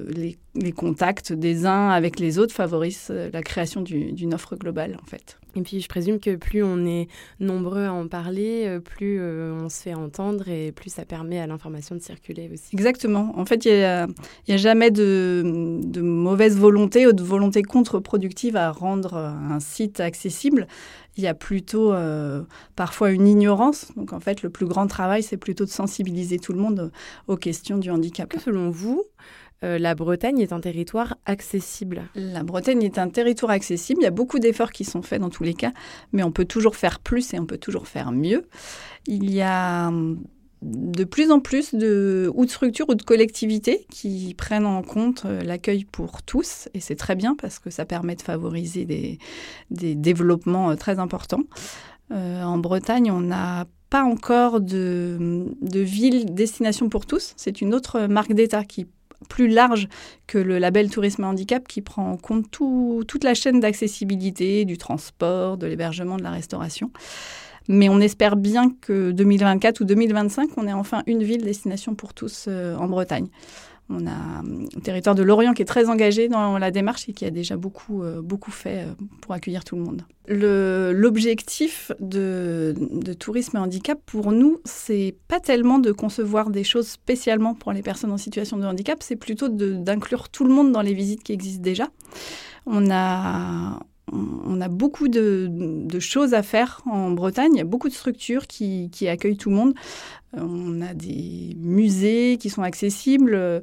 les, 0.56 0.72
contacts 0.72 1.32
des 1.32 1.66
uns 1.66 1.90
avec 1.90 2.20
les 2.20 2.40
autres 2.40 2.54
favorisent 2.54 3.12
la 3.12 3.42
création 3.42 3.82
d'une 3.82 4.34
offre 4.34 4.56
globale, 4.56 4.98
en 5.02 5.06
fait. 5.06 5.41
Et 5.56 5.62
puis 5.62 5.82
je 5.82 5.88
présume 5.88 6.20
que 6.20 6.36
plus 6.36 6.64
on 6.64 6.86
est 6.86 7.08
nombreux 7.40 7.86
à 7.86 7.94
en 7.94 8.08
parler, 8.08 8.66
euh, 8.68 8.80
plus 8.80 9.18
euh, 9.20 9.54
on 9.62 9.70
se 9.70 9.82
fait 9.82 9.94
entendre 9.94 10.48
et 10.48 10.72
plus 10.72 10.90
ça 10.90 11.06
permet 11.06 11.40
à 11.40 11.48
l'information 11.48 11.96
de 11.96 12.02
circuler 12.02 12.50
aussi. 12.54 12.70
Exactement. 12.74 13.34
En 13.36 13.46
fait, 13.46 13.66
il 13.66 13.74
n'y 13.74 13.84
a, 13.84 14.08
a, 14.50 14.58
jamais 14.58 14.92
de, 14.92 15.80
de, 15.84 16.02
mauvaise 16.02 16.58
volonté 16.58 17.08
ou 17.08 17.14
de 17.14 17.24
volonté 17.24 17.64
contre-productive 17.64 18.56
à 18.56 18.72
rendre 18.72 19.16
un 19.16 19.60
site 19.60 20.00
accessible. 20.00 20.68
Il 21.18 21.24
y 21.24 21.28
a 21.28 21.34
plutôt 21.34 21.92
euh, 21.92 22.44
parfois 22.76 23.12
une 23.12 23.28
ignorance. 23.28 23.92
Donc 23.98 24.14
en 24.14 24.20
fait, 24.20 24.44
le 24.44 24.50
plus 24.50 24.66
grand 24.66 24.88
travail, 24.88 25.24
c'est 25.24 25.38
plutôt 25.38 25.66
de 25.66 25.70
sensibiliser 25.70 26.40
tout 26.40 26.54
le 26.54 26.60
monde 26.60 26.92
aux 27.28 27.36
questions 27.36 27.78
du 27.78 27.92
handicap. 27.92 28.30
Que 28.30 28.40
selon 28.40 28.70
vous, 28.70 29.04
euh, 29.64 29.78
la 29.78 29.94
Bretagne 29.94 30.40
est 30.40 30.54
un 30.54 30.60
territoire 30.60 31.18
accessible. 31.26 32.04
La 32.16 32.44
Bretagne 32.44 32.82
est 32.84 32.98
un 32.98 33.10
territoire 33.10 33.52
accessible. 33.52 34.02
Il 34.02 34.06
y 34.06 34.08
a 34.08 34.12
beaucoup 34.12 34.40
d'efforts 34.40 34.72
qui 34.72 34.86
sont 34.86 35.02
faits 35.02 35.22
dans 35.22 35.30
tous 35.30 35.44
les 35.44 35.54
cas, 35.54 35.72
mais 36.14 36.24
on 36.24 36.32
peut 36.32 36.46
toujours 36.46 36.76
faire 36.76 37.00
plus 37.00 37.34
et 37.34 37.40
on 37.40 37.46
peut 37.46 37.60
toujours 37.60 37.88
faire 37.88 38.12
mieux. 38.12 38.48
Il 39.06 39.32
y 39.32 39.42
a 39.42 39.88
hum, 39.88 40.24
de 40.64 41.04
plus 41.04 41.32
en 41.32 41.40
plus 41.40 41.76
de, 41.76 42.32
ou 42.34 42.46
de 42.46 42.50
structures 42.50 42.90
ou 42.90 42.96
de 42.96 43.04
collectivités 43.04 43.86
qui 43.92 44.34
prennent 44.36 44.66
en 44.66 44.82
compte 44.82 45.24
euh, 45.26 45.42
l'accueil 45.42 45.86
pour 45.86 46.24
tous, 46.24 46.70
et 46.74 46.80
c'est 46.80 46.96
très 46.96 47.16
bien 47.16 47.36
parce 47.36 47.60
que 47.60 47.70
ça 47.70 47.86
permet 47.86 48.16
de 48.16 48.22
favoriser 48.22 48.86
des, 48.86 49.20
développements 49.70 50.72
euh, 50.72 50.76
très 50.76 50.98
importants. 50.98 51.44
en 52.10 52.58
Bretagne, 52.58 53.12
on 53.12 53.22
n'a 53.22 53.68
pas 53.92 54.04
encore 54.04 54.60
de, 54.60 55.46
de 55.62 55.80
ville 55.80 56.34
destination 56.34 56.90
pour 56.90 57.06
tous. 57.06 57.34
C'est 57.38 57.62
une 57.62 57.74
autre 57.74 58.08
marque 58.08 58.34
d'État 58.34 58.64
qui 58.64 58.88
plus 59.30 59.48
large 59.48 59.88
que 60.28 60.38
le 60.38 60.60
label 60.60 60.90
Tourisme 60.90 61.24
Handicap 61.24 61.68
qui 61.68 61.82
prend 61.82 62.12
en 62.12 62.18
compte 62.18 62.50
toute 62.50 63.24
la 63.24 63.34
chaîne 63.34 63.60
d'accessibilité, 63.60 64.66
du 64.66 64.78
transport, 64.78 65.58
de 65.58 65.68
l'hébergement, 65.68 66.18
de 66.18 66.24
la 66.24 66.32
restauration. 66.32 66.92
Mais 67.68 67.90
on 67.90 68.00
espère 68.00 68.36
bien 68.36 68.72
que 68.82 69.12
2024 69.12 69.82
ou 69.82 69.86
2025, 69.86 70.50
on 70.58 70.68
ait 70.68 70.74
enfin 70.74 71.04
une 71.06 71.24
ville 71.24 71.44
destination 71.44 71.96
pour 71.96 72.14
tous 72.14 72.46
euh, 72.48 72.76
en 72.76 72.88
Bretagne. 72.88 73.28
On 73.94 74.08
a 74.08 74.42
le 74.44 74.82
territoire 74.82 75.16
de 75.16 75.24
Lorient 75.24 75.54
qui 75.54 75.62
est 75.62 75.66
très 75.66 75.90
engagé 75.90 76.30
dans 76.30 76.58
la 76.58 76.72
démarche 76.72 77.10
et 77.10 77.14
qui 77.14 77.26
a 77.26 77.30
déjà 77.30 77.58
beaucoup, 77.58 78.04
euh, 78.04 78.22
beaucoup 78.22 78.52
fait 78.52 78.86
euh, 78.86 78.94
pour 79.22 79.34
accueillir 79.34 79.64
tout 79.64 79.76
le 79.76 79.84
monde. 79.84 80.04
L'objectif 80.28 81.92
de, 82.00 82.74
tourisme 83.20 83.58
et 83.58 83.60
handicap, 83.60 84.00
pour 84.06 84.32
nous, 84.32 84.60
c'est 84.64 85.16
pas 85.28 85.40
tellement 85.40 85.80
de 85.80 85.92
concevoir 85.92 86.50
des 86.50 86.64
choses 86.64 86.88
spécialement 86.88 87.54
pour 87.54 87.74
les 87.74 87.82
personnes 87.82 88.12
en 88.12 88.18
situation 88.18 88.58
de 88.58 88.66
handicap, 88.66 89.00
c'est 89.02 89.18
plutôt 89.18 89.50
d'inclure 89.50 90.30
tout 90.30 90.46
le 90.46 90.54
monde 90.54 90.72
dans 90.72 90.82
les 90.82 90.94
visites 90.94 91.24
qui 91.24 91.34
existent 91.34 91.64
déjà. 91.64 91.90
On 92.66 92.92
a, 92.92 93.80
beaucoup 94.70 95.10
de, 95.10 96.00
choses 96.00 96.34
à 96.34 96.44
faire 96.44 96.82
en 96.86 97.12
Bretagne. 97.12 97.52
Il 97.56 97.58
y 97.58 97.62
a 97.62 97.66
beaucoup 97.66 97.90
de 97.90 97.94
structures 97.94 98.48
qui 98.48 99.08
accueillent 99.08 99.38
tout 99.38 99.50
le 99.50 99.56
monde. 99.56 99.74
On 100.34 100.82
a 100.82 100.94
des 100.94 101.56
musées 101.60 102.38
qui 102.40 102.50
sont 102.50 102.64
accessibles. 102.64 103.62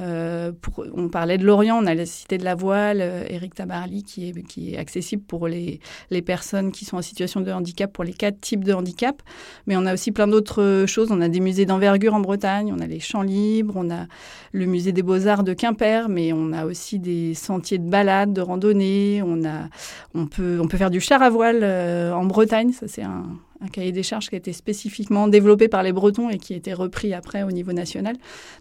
Euh, 0.00 0.52
on 0.94 1.08
parlait 1.08 1.38
de 1.38 1.44
Lorient, 1.44 1.78
on 1.80 1.86
a 1.86 1.94
la 1.94 2.06
Cité 2.06 2.36
de 2.36 2.44
la 2.44 2.56
Voile, 2.56 2.98
euh, 3.00 3.24
Éric 3.28 3.54
Tabarly, 3.54 4.02
qui 4.02 4.28
est, 4.28 4.76
accessible 4.76 5.22
pour 5.22 5.46
les, 5.46 5.80
personnes 6.26 6.72
qui 6.72 6.84
sont 6.84 6.96
en 6.96 7.02
situation 7.02 7.40
de 7.40 7.52
handicap, 7.52 7.92
pour 7.92 8.02
les 8.02 8.12
quatre 8.12 8.40
types 8.40 8.64
de 8.64 8.72
handicap. 8.72 9.22
Mais 9.66 9.76
on 9.76 9.86
a 9.86 9.94
aussi 9.94 10.10
plein 10.10 10.26
d'autres 10.26 10.84
choses. 10.86 11.12
On 11.12 11.20
a 11.20 11.28
des 11.28 11.40
musées 11.40 11.66
d'envergure 11.66 12.14
en 12.14 12.20
Bretagne, 12.20 12.72
on 12.76 12.80
a 12.80 12.86
les 12.86 13.00
champs 13.00 13.22
libres, 13.22 13.74
on 13.76 13.90
a 13.90 14.06
le 14.52 14.66
musée 14.66 14.92
des 14.92 15.02
beaux-arts 15.02 15.44
de 15.44 15.52
Quimper, 15.52 16.08
mais 16.08 16.32
on 16.32 16.52
a 16.52 16.64
aussi 16.64 16.98
des 16.98 17.34
sentiers 17.34 17.78
de 17.78 17.88
balade, 17.88 18.32
de 18.32 18.40
randonnée. 18.40 19.22
On 19.22 20.26
peut 20.26 20.76
faire 20.76 20.90
du 20.90 21.00
char 21.00 21.22
à 21.22 21.30
voile 21.30 21.60
euh, 21.62 22.12
en 22.12 22.24
Bretagne, 22.24 22.72
ça 22.72 22.88
c'est 22.88 23.02
un, 23.02 23.26
un 23.64 23.68
cahier 23.68 23.92
des 23.92 24.02
charges 24.02 24.28
qui 24.28 24.34
a 24.34 24.38
été 24.38 24.52
spécifiquement 24.52 25.26
développé 25.26 25.68
par 25.68 25.82
les 25.82 25.92
Bretons 25.92 26.28
et 26.28 26.38
qui 26.38 26.54
a 26.54 26.56
été 26.56 26.72
repris 26.74 27.14
après 27.14 27.42
au 27.42 27.50
niveau 27.50 27.72
national. 27.72 28.16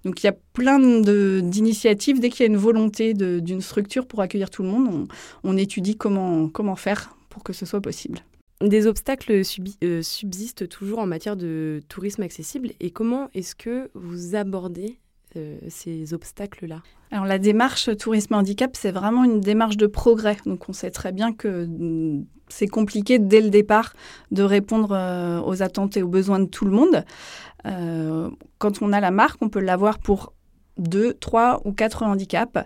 Donc 0.05 0.23
il 0.23 0.27
y 0.27 0.29
a 0.29 0.35
plein 0.53 0.79
d'initiatives. 0.79 2.19
Dès 2.19 2.29
qu'il 2.29 2.45
y 2.45 2.47
a 2.47 2.51
une 2.51 2.57
volonté 2.57 3.13
d'une 3.13 3.61
structure 3.61 4.05
pour 4.05 4.21
accueillir 4.21 4.49
tout 4.49 4.63
le 4.63 4.69
monde, 4.69 5.07
on, 5.43 5.57
étudie 5.57 5.95
comment, 5.95 6.47
comment 6.47 6.75
faire 6.75 7.15
pour 7.29 7.43
que 7.43 7.53
ce 7.53 7.65
soit 7.65 7.81
possible. 7.81 8.19
Des 8.61 8.87
obstacles 8.87 9.41
euh, 9.83 10.01
subsistent 10.01 10.69
toujours 10.69 10.99
en 10.99 11.05
matière 11.05 11.35
de 11.35 11.81
tourisme 11.89 12.21
accessible 12.21 12.71
et 12.79 12.91
comment 12.91 13.29
est-ce 13.33 13.55
que 13.55 13.89
vous 13.93 14.35
abordez 14.35 14.97
euh, 15.35 15.57
ces 15.67 16.13
obstacles-là 16.13 16.81
Alors 17.11 17.25
la 17.25 17.39
démarche 17.39 17.95
tourisme 17.97 18.35
handicap, 18.35 18.71
c'est 18.75 18.91
vraiment 18.91 19.23
une 19.23 19.39
démarche 19.39 19.77
de 19.77 19.87
progrès. 19.87 20.37
Donc 20.45 20.69
on 20.69 20.73
sait 20.73 20.91
très 20.91 21.11
bien 21.11 21.33
que 21.33 21.65
mm, 21.65 22.25
c'est 22.49 22.67
compliqué 22.67 23.19
dès 23.19 23.41
le 23.41 23.49
départ 23.49 23.93
de 24.31 24.43
répondre 24.43 24.91
euh, 24.91 25.41
aux 25.41 25.63
attentes 25.63 25.97
et 25.97 26.03
aux 26.03 26.07
besoins 26.07 26.39
de 26.39 26.45
tout 26.45 26.65
le 26.65 26.71
monde. 26.71 27.03
Euh, 27.65 28.29
quand 28.57 28.81
on 28.81 28.93
a 28.93 28.99
la 28.99 29.11
marque, 29.11 29.41
on 29.41 29.49
peut 29.49 29.61
l'avoir 29.61 29.99
pour 29.99 30.33
deux, 30.77 31.13
trois 31.13 31.61
ou 31.65 31.71
quatre 31.71 32.01
handicaps. 32.01 32.65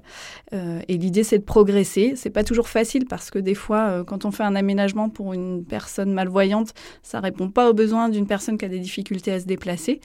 et 0.54 0.98
l'idée, 0.98 1.26
c'est 1.26 1.40
de 1.40 1.44
progresser. 1.44 2.14
C'est 2.16 2.30
pas 2.30 2.46
toujours 2.46 2.70
facile 2.70 3.06
parce 3.06 3.30
que 3.30 3.38
des 3.38 3.54
fois, 3.54 4.06
quand 4.08 4.24
on 4.24 4.32
fait 4.32 4.44
un 4.44 4.56
aménagement 4.56 5.10
pour 5.10 5.34
une 5.34 5.66
personne 5.66 6.14
malvoyante, 6.14 6.74
ça 7.04 7.20
répond 7.20 7.50
pas 7.50 7.70
aux 7.70 7.74
besoins 7.74 8.08
d'une 8.08 8.26
personne 8.26 8.58
qui 8.58 8.64
a 8.64 8.70
des 8.70 8.80
difficultés 8.80 9.34
à 9.34 9.42
se 9.42 9.46
déplacer. 9.46 10.00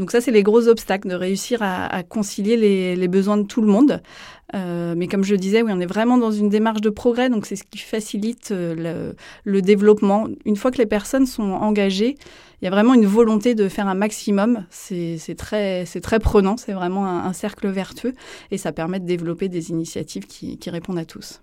Donc 0.00 0.12
ça, 0.12 0.22
c'est 0.22 0.30
les 0.30 0.42
gros 0.42 0.66
obstacles, 0.66 1.08
de 1.08 1.14
réussir 1.14 1.58
à, 1.60 2.02
concilier 2.02 2.56
les, 2.56 3.08
besoins 3.08 3.36
de 3.36 3.42
tout 3.42 3.60
le 3.60 3.66
monde. 3.66 4.00
Euh, 4.54 4.94
mais 4.96 5.08
comme 5.08 5.24
je 5.24 5.34
disais, 5.34 5.60
oui, 5.60 5.70
on 5.74 5.78
est 5.78 5.86
vraiment 5.86 6.16
dans 6.16 6.30
une 6.30 6.48
démarche 6.48 6.80
de 6.80 6.88
progrès, 6.88 7.28
donc 7.28 7.44
c'est 7.44 7.54
ce 7.54 7.64
qui 7.64 7.76
facilite 7.76 8.50
euh, 8.50 9.12
le, 9.44 9.60
développement. 9.60 10.26
Une 10.46 10.56
fois 10.56 10.70
que 10.70 10.78
les 10.78 10.86
personnes 10.86 11.26
sont 11.26 11.52
engagées, 11.52 12.16
il 12.60 12.64
y 12.64 12.68
a 12.68 12.70
vraiment 12.70 12.94
une 12.94 13.04
volonté 13.04 13.54
de 13.54 13.68
faire 13.68 13.88
un 13.88 13.94
maximum. 13.94 14.64
C'est 14.70 15.18
très, 15.36 15.84
très 15.84 16.18
prenant, 16.18 16.56
c'est 16.56 16.72
vraiment 16.72 17.06
un, 17.06 17.34
cercle 17.34 17.68
vertueux, 17.68 18.14
et 18.50 18.56
ça 18.56 18.72
permet 18.72 19.00
de 19.00 19.06
développer 19.06 19.50
des 19.50 19.68
initiatives 19.68 20.26
qui, 20.26 20.58
répondent 20.70 20.98
à 20.98 21.04
tous. 21.04 21.42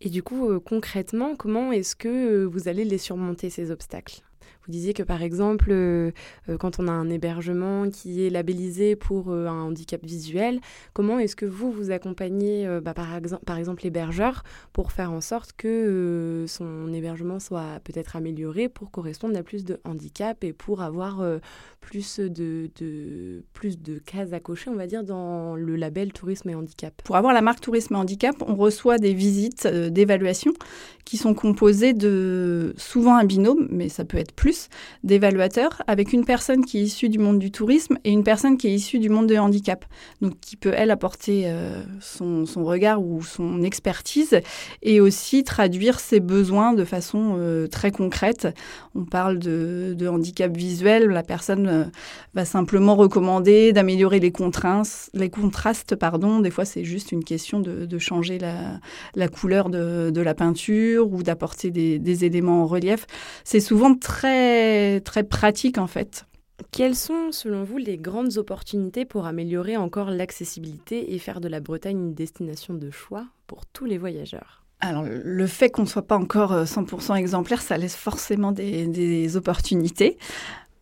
Et 0.00 0.08
du 0.08 0.22
coup, 0.22 0.48
euh, 0.48 0.60
concrètement, 0.60 1.34
comment 1.34 1.72
est-ce 1.72 1.96
que 1.96 2.44
vous 2.44 2.68
allez 2.68 2.84
les 2.84 2.98
surmonter, 2.98 3.50
ces 3.50 3.72
obstacles? 3.72 4.22
Vous 4.66 4.72
disiez 4.72 4.94
que 4.94 5.04
par 5.04 5.22
exemple, 5.22 5.68
euh, 5.70 6.10
euh, 6.48 6.56
quand 6.58 6.80
on 6.80 6.88
a 6.88 6.92
un 6.92 7.08
hébergement 7.08 7.88
qui 7.88 8.26
est 8.26 8.30
labellisé 8.30 8.96
pour 8.96 9.30
euh, 9.30 9.46
un 9.46 9.62
handicap 9.62 10.04
visuel, 10.04 10.60
comment 10.92 11.20
est-ce 11.20 11.36
que 11.36 11.46
vous 11.46 11.70
vous 11.70 11.92
accompagnez 11.92 12.66
bah, 12.82 12.94
par, 12.94 13.58
exemple 13.58 13.84
l'hébergeur 13.84 14.42
pour 14.72 14.90
faire 14.90 15.12
en 15.12 15.20
sorte 15.20 15.52
que 15.56 16.44
son 16.48 16.92
hébergement 16.92 17.38
soit 17.38 17.80
peut-être 17.84 18.16
amélioré 18.16 18.68
pour 18.68 18.90
correspondre 18.90 19.36
à 19.38 19.42
plus 19.42 19.64
de 19.64 19.78
handicap 19.84 20.42
et 20.42 20.52
pour 20.52 20.82
avoir 20.82 21.24
plus 21.80 22.18
de, 22.18 22.70
de, 22.78 23.44
plus 23.52 23.80
de 23.80 23.98
cases 23.98 24.32
à 24.32 24.40
cocher, 24.40 24.70
on 24.70 24.74
va 24.74 24.86
dire, 24.86 25.04
dans 25.04 25.54
le 25.54 25.76
label 25.76 26.12
tourisme 26.12 26.50
et 26.50 26.54
handicap? 26.54 26.94
Pour 27.04 27.16
avoir 27.16 27.32
la 27.32 27.42
marque 27.42 27.60
tourisme 27.60 27.94
et 27.94 27.98
handicap, 27.98 28.36
on 28.46 28.54
reçoit 28.56 28.98
des 28.98 29.14
visites 29.14 29.66
d'évaluation 29.66 30.52
qui 31.04 31.16
sont 31.16 31.34
composées 31.34 31.92
de 31.92 32.74
souvent 32.76 33.16
un 33.16 33.24
binôme, 33.24 33.68
mais 33.70 33.88
ça 33.88 34.04
peut 34.04 34.18
être 34.18 34.32
plus 34.32 34.55
d'évaluateurs 35.04 35.82
avec 35.86 36.12
une 36.12 36.24
personne 36.24 36.64
qui 36.64 36.78
est 36.78 36.82
issue 36.82 37.08
du 37.08 37.18
monde 37.18 37.38
du 37.38 37.50
tourisme 37.50 37.98
et 38.04 38.10
une 38.10 38.24
personne 38.24 38.56
qui 38.56 38.68
est 38.68 38.74
issue 38.74 38.98
du 38.98 39.08
monde 39.08 39.26
de 39.26 39.36
handicap. 39.36 39.84
Donc 40.20 40.38
qui 40.40 40.56
peut, 40.56 40.72
elle, 40.76 40.90
apporter 40.90 41.44
euh, 41.46 41.82
son, 42.00 42.44
regard 42.64 43.02
ou 43.02 43.22
son 43.22 43.62
expertise 43.62 44.40
et 44.82 45.00
aussi 45.00 45.44
traduire 45.44 46.00
ses 46.00 46.20
besoins 46.20 46.72
de 46.72 46.84
façon 46.84 47.36
euh, 47.38 47.66
très 47.66 47.90
concrète. 47.90 48.48
On 48.94 49.04
parle 49.04 49.38
de, 49.38 50.08
handicap 50.08 50.56
visuel, 50.56 51.06
la 51.06 51.22
personne 51.22 51.66
euh, 51.68 51.84
va 52.34 52.44
simplement 52.44 52.94
recommander 52.96 53.72
d'améliorer 53.72 54.20
les, 54.20 54.32
les 55.14 55.30
contrastes. 55.30 55.96
Pardon. 55.96 56.40
Des 56.40 56.50
fois, 56.50 56.64
c'est 56.64 56.84
juste 56.84 57.12
une 57.12 57.24
question 57.24 57.60
de, 57.60 57.98
changer 57.98 58.38
la, 58.38 59.28
couleur 59.28 59.70
de, 59.70 60.20
la 60.20 60.34
peinture 60.34 61.10
ou 61.10 61.22
d'apporter 61.22 61.70
des 61.70 62.24
éléments 62.24 62.62
en 62.62 62.66
relief. 62.66 63.06
C'est 63.44 63.60
souvent 63.60 63.94
très 63.94 64.45
très, 65.04 65.24
pratique 65.24 65.78
en 65.78 65.86
fait. 65.86 66.26
Quelles 66.72 66.96
sont, 66.96 67.32
selon 67.32 67.64
vous, 67.64 67.76
les 67.76 67.98
grandes 67.98 68.38
opportunités 68.38 69.04
pour 69.04 69.26
améliorer 69.26 69.76
encore 69.76 70.10
l'accessibilité 70.10 71.14
et 71.14 71.18
faire 71.18 71.40
de 71.40 71.48
la 71.48 71.60
Bretagne 71.60 71.98
une 71.98 72.14
destination 72.14 72.74
de 72.74 72.90
choix 72.90 73.26
pour 73.46 73.66
tous 73.66 73.84
les 73.84 73.98
voyageurs? 73.98 74.62
Alors, 74.80 75.04
le 75.06 75.46
fait 75.46 75.70
qu'on 75.70 75.82
ne 75.82 75.86
soit 75.86 76.06
pas 76.06 76.18
encore 76.18 76.52
100% 76.64 77.12
euh, 77.12 77.14
exemplaire, 77.14 77.62
ça 77.62 77.78
laisse 77.78 77.96
forcément 77.96 78.52
des 78.52 79.36
opportunités. 79.36 80.18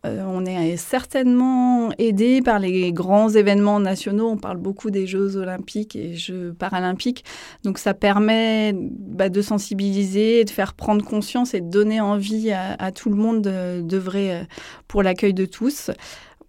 Euh, 0.04 0.22
on 0.26 0.44
est 0.44 0.76
certainement 0.76 1.90
aidé 1.98 2.42
par 2.42 2.58
les 2.58 2.92
grands 2.92 3.30
événements 3.30 3.80
nationaux. 3.80 4.28
On 4.28 4.36
parle 4.36 4.58
beaucoup 4.58 4.90
des 4.90 5.06
Jeux 5.06 5.36
olympiques 5.36 5.96
et 5.96 6.14
Jeux 6.14 6.54
paralympiques. 6.58 7.24
Donc 7.62 7.78
ça 7.78 7.94
permet 7.94 8.74
bah, 8.74 9.30
de 9.30 9.40
sensibiliser, 9.40 10.44
de 10.44 10.50
faire 10.50 10.74
prendre 10.74 11.04
conscience 11.04 11.54
et 11.54 11.60
de 11.60 11.70
donner 11.70 12.00
envie 12.00 12.52
à, 12.52 12.92
tout 12.92 13.08
le 13.08 13.16
monde 13.16 13.42
d'œuvrer 13.42 14.34
euh, 14.34 14.42
pour 14.88 15.02
l'accueil 15.02 15.32
de 15.32 15.46
tous. 15.46 15.90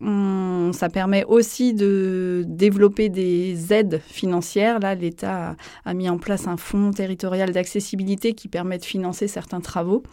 ça 0.02 0.90
permet 0.90 1.24
aussi 1.24 1.74
de 1.74 2.44
développer 2.48 3.08
des 3.08 3.72
aides 3.72 4.02
financières. 4.06 4.80
Là, 4.80 4.96
l'État 4.96 5.56
a, 5.86 5.94
mis 5.94 6.10
en 6.10 6.18
place 6.18 6.48
un 6.48 6.58
fonds 6.58 6.92
territorial 6.92 7.52
d'accessibilité 7.52 8.34
qui 8.34 8.50
permet 8.50 8.78
de 8.78 8.86
financer 8.86 9.28
certains 9.28 9.62
travaux. 9.62 10.04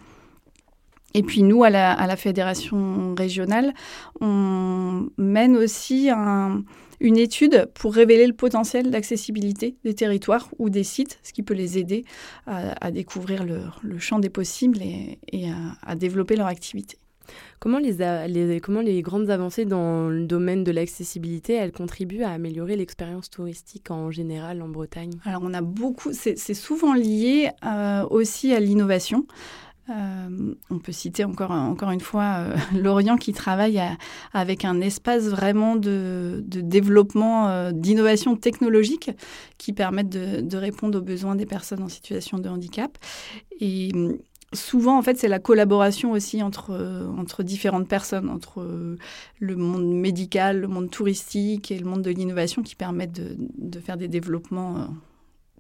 Et 1.14 1.22
puis 1.22 1.42
nous, 1.42 1.64
à 1.64 1.70
la, 1.70 2.16
fédération 2.16 3.14
régionale, 3.14 3.75
on 4.20 5.09
mène 5.18 5.57
aussi 5.57 6.11
une 7.01 7.16
étude 7.16 7.68
pour 7.75 7.94
révéler 7.94 8.27
le 8.27 8.33
potentiel 8.33 8.90
d'accessibilité 8.90 9.77
des 9.85 9.94
territoires 9.94 10.48
ou 10.59 10.70
des 10.70 10.85
sites, 10.85 11.18
ce 11.22 11.33
qui 11.33 11.42
peut 11.42 11.55
les 11.55 11.79
aider 11.79 12.05
à, 12.46 12.90
découvrir 12.90 13.44
le, 13.44 13.98
champ 13.98 14.18
des 14.18 14.31
possibles 14.31 14.79
et, 14.81 15.18
à 15.83 15.94
développer 15.96 16.37
leur 16.37 16.46
activité. 16.46 16.98
Comment 17.61 17.79
les, 17.79 18.61
comment 18.61 18.81
les 18.81 19.03
grandes 19.03 19.31
avancées 19.31 19.64
dans 19.64 20.09
le 20.09 20.27
domaine 20.27 20.64
de 20.64 20.72
l'accessibilité, 20.72 21.55
elles 21.55 21.72
contribuent 21.72 22.25
à 22.25 22.31
améliorer 22.31 22.77
l'expérience 22.77 23.31
touristique 23.31 23.90
en 23.90 24.11
général 24.11 24.62
en 24.62 24.68
Bretagne? 24.68 25.12
Alors 25.25 25.42
on 25.44 25.55
a 25.55 25.62
beaucoup, 25.62 26.11
c'est 26.12 26.55
souvent 26.55 26.94
lié 26.94 27.51
euh, 27.64 28.05
aussi 28.11 28.53
à 28.53 28.61
l'innovation. 28.61 29.27
Euh, 29.90 30.55
on 30.71 30.79
peut 30.79 30.92
citer 30.92 31.25
encore, 31.25 31.51
encore 31.51 31.90
une 31.90 32.01
fois 32.01 32.37
euh, 32.38 32.57
Lorient 32.81 33.16
qui 33.16 33.33
travaille 33.33 33.83
avec 34.33 34.64
un 34.64 34.81
espace 34.81 35.25
vraiment 35.25 35.77
de, 35.77 36.42
développement, 36.47 37.73
d'innovation 37.73 38.37
technologique 38.37 39.11
qui 39.59 39.73
permettent 39.73 40.09
de, 40.09 40.57
répondre 40.57 40.99
aux 40.99 41.03
besoins 41.03 41.35
des 41.35 41.47
personnes 41.47 41.83
en 41.83 41.88
situation 41.88 42.38
de 42.38 42.49
handicap. 42.49 42.97
Et 43.61 43.90
souvent, 44.53 44.99
en 44.99 45.03
fait, 45.03 45.18
c'est 45.18 45.29
la 45.29 45.38
collaboration 45.38 46.12
aussi 46.12 46.42
entre, 46.42 46.71
euh, 46.71 47.07
entre 47.18 47.42
différentes 47.42 47.88
personnes, 47.88 48.29
entre 48.29 48.61
euh, 48.61 48.97
le 49.38 49.57
monde 49.57 49.87
médical, 49.87 50.61
le 50.61 50.68
monde 50.68 50.90
touristique 50.90 51.71
et 51.71 51.79
le 51.79 51.85
monde 51.85 52.03
de 52.03 52.11
l'innovation 52.11 52.62
qui 52.62 52.75
permettent 52.75 53.12
de, 53.12 53.81
faire 53.81 53.97
des 53.97 54.09
développements 54.09 54.79
euh, 54.79 54.85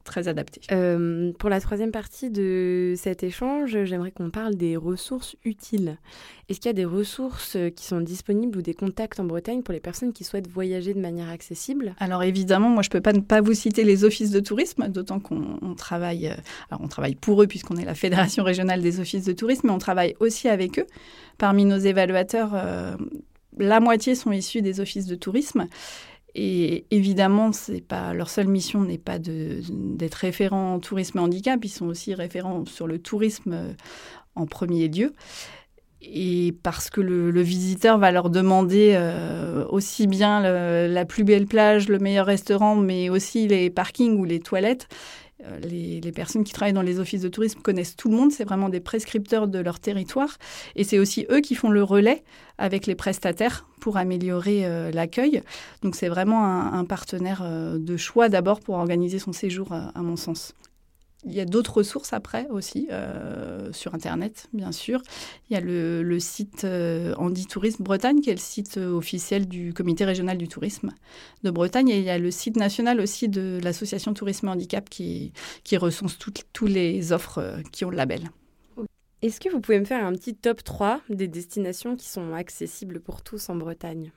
très 0.04 0.28
adapté. 0.28 0.60
Euh, 0.72 1.32
pour 1.38 1.48
la 1.48 1.60
troisième 1.60 1.90
partie 1.90 2.30
de 2.30 2.94
cet 2.96 3.22
échange, 3.22 3.84
j'aimerais 3.84 4.10
qu'on 4.10 4.30
parle 4.30 4.54
des 4.54 4.76
ressources 4.76 5.36
utiles. 5.44 5.98
Est-ce 6.48 6.60
qu'il 6.60 6.68
y 6.68 6.70
a 6.70 6.74
des 6.74 6.84
ressources 6.84 7.56
euh, 7.56 7.70
qui 7.70 7.84
sont 7.84 8.00
disponibles 8.00 8.58
ou 8.58 8.62
des 8.62 8.74
contacts 8.74 9.20
en 9.20 9.24
Bretagne 9.24 9.62
pour 9.62 9.72
les 9.72 9.80
personnes 9.80 10.12
qui 10.12 10.24
souhaitent 10.24 10.48
voyager 10.48 10.94
de 10.94 11.00
manière 11.00 11.28
accessible? 11.28 11.94
Alors 11.98 12.22
évidemment, 12.22 12.68
moi 12.68 12.82
je 12.82 12.88
ne 12.88 12.92
peux 12.92 13.00
pas 13.00 13.12
ne 13.12 13.20
pas 13.20 13.40
vous 13.40 13.54
citer 13.54 13.84
les 13.84 14.04
offices 14.04 14.30
de 14.30 14.40
tourisme, 14.40 14.88
d'autant 14.88 15.20
qu'on 15.20 15.74
travaille, 15.76 16.28
euh, 16.28 16.34
alors 16.70 16.82
on 16.82 16.88
travaille 16.88 17.14
pour 17.14 17.42
eux 17.42 17.46
puisqu'on 17.46 17.76
est 17.76 17.84
la 17.84 17.94
Fédération 17.94 18.44
régionale 18.44 18.82
des 18.82 19.00
offices 19.00 19.24
de 19.24 19.32
tourisme, 19.32 19.68
mais 19.68 19.72
on 19.72 19.78
travaille 19.78 20.14
aussi 20.20 20.48
avec 20.48 20.78
eux. 20.78 20.86
Parmi 21.38 21.64
nos 21.64 21.78
évaluateurs, 21.78 22.54
la 23.58 23.80
moitié 23.80 24.14
sont 24.14 24.32
issus 24.32 24.62
des 24.62 24.80
offices 24.80 25.06
de 25.06 25.14
tourisme. 25.14 25.66
Et 26.34 26.86
évidemment, 26.90 27.52
c'est 27.52 27.82
pas 27.82 28.14
leur 28.14 28.30
seule 28.30 28.48
mission 28.48 28.82
n'est 28.82 28.98
pas 28.98 29.18
d'être 29.18 30.14
référent 30.14 30.74
en 30.74 30.80
tourisme 30.80 31.18
et 31.18 31.20
handicap. 31.20 31.62
Ils 31.64 31.68
sont 31.68 31.86
aussi 31.86 32.14
référents 32.14 32.64
sur 32.66 32.86
le 32.86 32.98
tourisme 32.98 33.52
euh, 33.52 33.72
en 34.34 34.46
premier 34.46 34.88
lieu. 34.88 35.12
Et 36.00 36.56
parce 36.62 36.90
que 36.90 37.00
le, 37.00 37.42
visiteur 37.42 37.96
va 37.98 38.10
leur 38.10 38.28
demander 38.28 38.94
euh, 38.96 39.64
aussi 39.68 40.08
bien 40.08 40.40
la 40.88 41.04
plus 41.04 41.22
belle 41.22 41.46
plage, 41.46 41.88
le 41.88 42.00
meilleur 42.00 42.26
restaurant, 42.26 42.74
mais 42.74 43.08
aussi 43.08 43.46
les 43.46 43.70
parkings 43.70 44.16
ou 44.16 44.24
les 44.24 44.40
toilettes. 44.40 44.88
Euh, 45.44 45.58
les, 45.60 46.12
personnes 46.12 46.44
qui 46.44 46.52
travaillent 46.52 46.74
dans 46.74 46.82
les 46.82 47.00
offices 47.00 47.22
de 47.22 47.28
tourisme 47.28 47.60
connaissent 47.60 47.96
tout 47.96 48.10
le 48.10 48.16
monde, 48.16 48.32
c'est 48.32 48.44
vraiment 48.44 48.68
des 48.68 48.80
prescripteurs 48.80 49.48
de 49.48 49.58
leur 49.58 49.80
territoire. 49.80 50.36
Et 50.76 50.84
c'est 50.84 50.98
aussi 50.98 51.26
eux 51.30 51.40
qui 51.40 51.54
font 51.54 51.70
le 51.70 51.82
relais 51.82 52.22
avec 52.58 52.86
les 52.86 52.94
prestataires 52.94 53.66
pour 53.80 53.96
améliorer 53.96 54.66
euh, 54.66 54.90
l'accueil. 54.90 55.42
Donc 55.82 55.96
c'est 55.96 56.08
vraiment 56.08 56.44
un, 56.44 56.84
partenaire 56.84 57.40
euh, 57.42 57.78
de 57.78 57.96
choix 57.96 58.28
d'abord 58.28 58.60
pour 58.60 58.76
organiser 58.76 59.18
son 59.18 59.32
séjour, 59.32 59.72
à 59.72 60.02
mon 60.02 60.16
sens. 60.16 60.54
Il 61.24 61.32
y 61.32 61.40
a 61.40 61.44
d'autres 61.44 61.76
ressources 61.76 62.12
après 62.12 62.48
aussi, 62.50 62.88
euh, 62.90 63.72
sur 63.72 63.94
Internet, 63.94 64.48
bien 64.52 64.72
sûr. 64.72 65.00
Il 65.48 65.54
y 65.54 65.56
a 65.56 65.60
le, 65.60 66.18
site 66.18 66.64
euh, 66.64 67.14
Tourisme 67.48 67.84
Bretagne, 67.84 68.20
qui 68.20 68.30
est 68.30 68.34
le 68.34 68.38
site 68.38 68.76
euh, 68.76 68.92
officiel 68.92 69.46
du 69.46 69.72
Comité 69.72 70.04
régional 70.04 70.36
du 70.36 70.48
tourisme 70.48 70.90
de 71.44 71.50
Bretagne. 71.50 71.90
Et 71.90 71.98
il 71.98 72.04
y 72.04 72.10
a 72.10 72.18
le 72.18 72.32
site 72.32 72.56
national 72.56 73.00
aussi 73.00 73.28
de 73.28 73.60
l'Association 73.62 74.14
Tourisme 74.14 74.48
Handicap 74.48 74.90
qui, 74.90 75.32
recense 75.76 76.18
toutes 76.18 76.68
les 76.68 77.12
offres 77.12 77.38
euh, 77.38 77.62
qui 77.70 77.84
ont 77.84 77.90
le 77.90 77.96
label. 77.96 78.30
Est-ce 79.22 79.38
que 79.38 79.48
vous 79.48 79.60
pouvez 79.60 79.78
me 79.78 79.84
faire 79.84 80.04
un 80.04 80.12
petit 80.14 80.34
top 80.34 80.64
3 80.64 81.00
des 81.08 81.28
destinations 81.28 81.94
qui 81.94 82.08
sont 82.08 82.34
accessibles 82.34 82.98
pour 82.98 83.22
tous 83.22 83.48
en 83.48 83.54
Bretagne? 83.54 84.10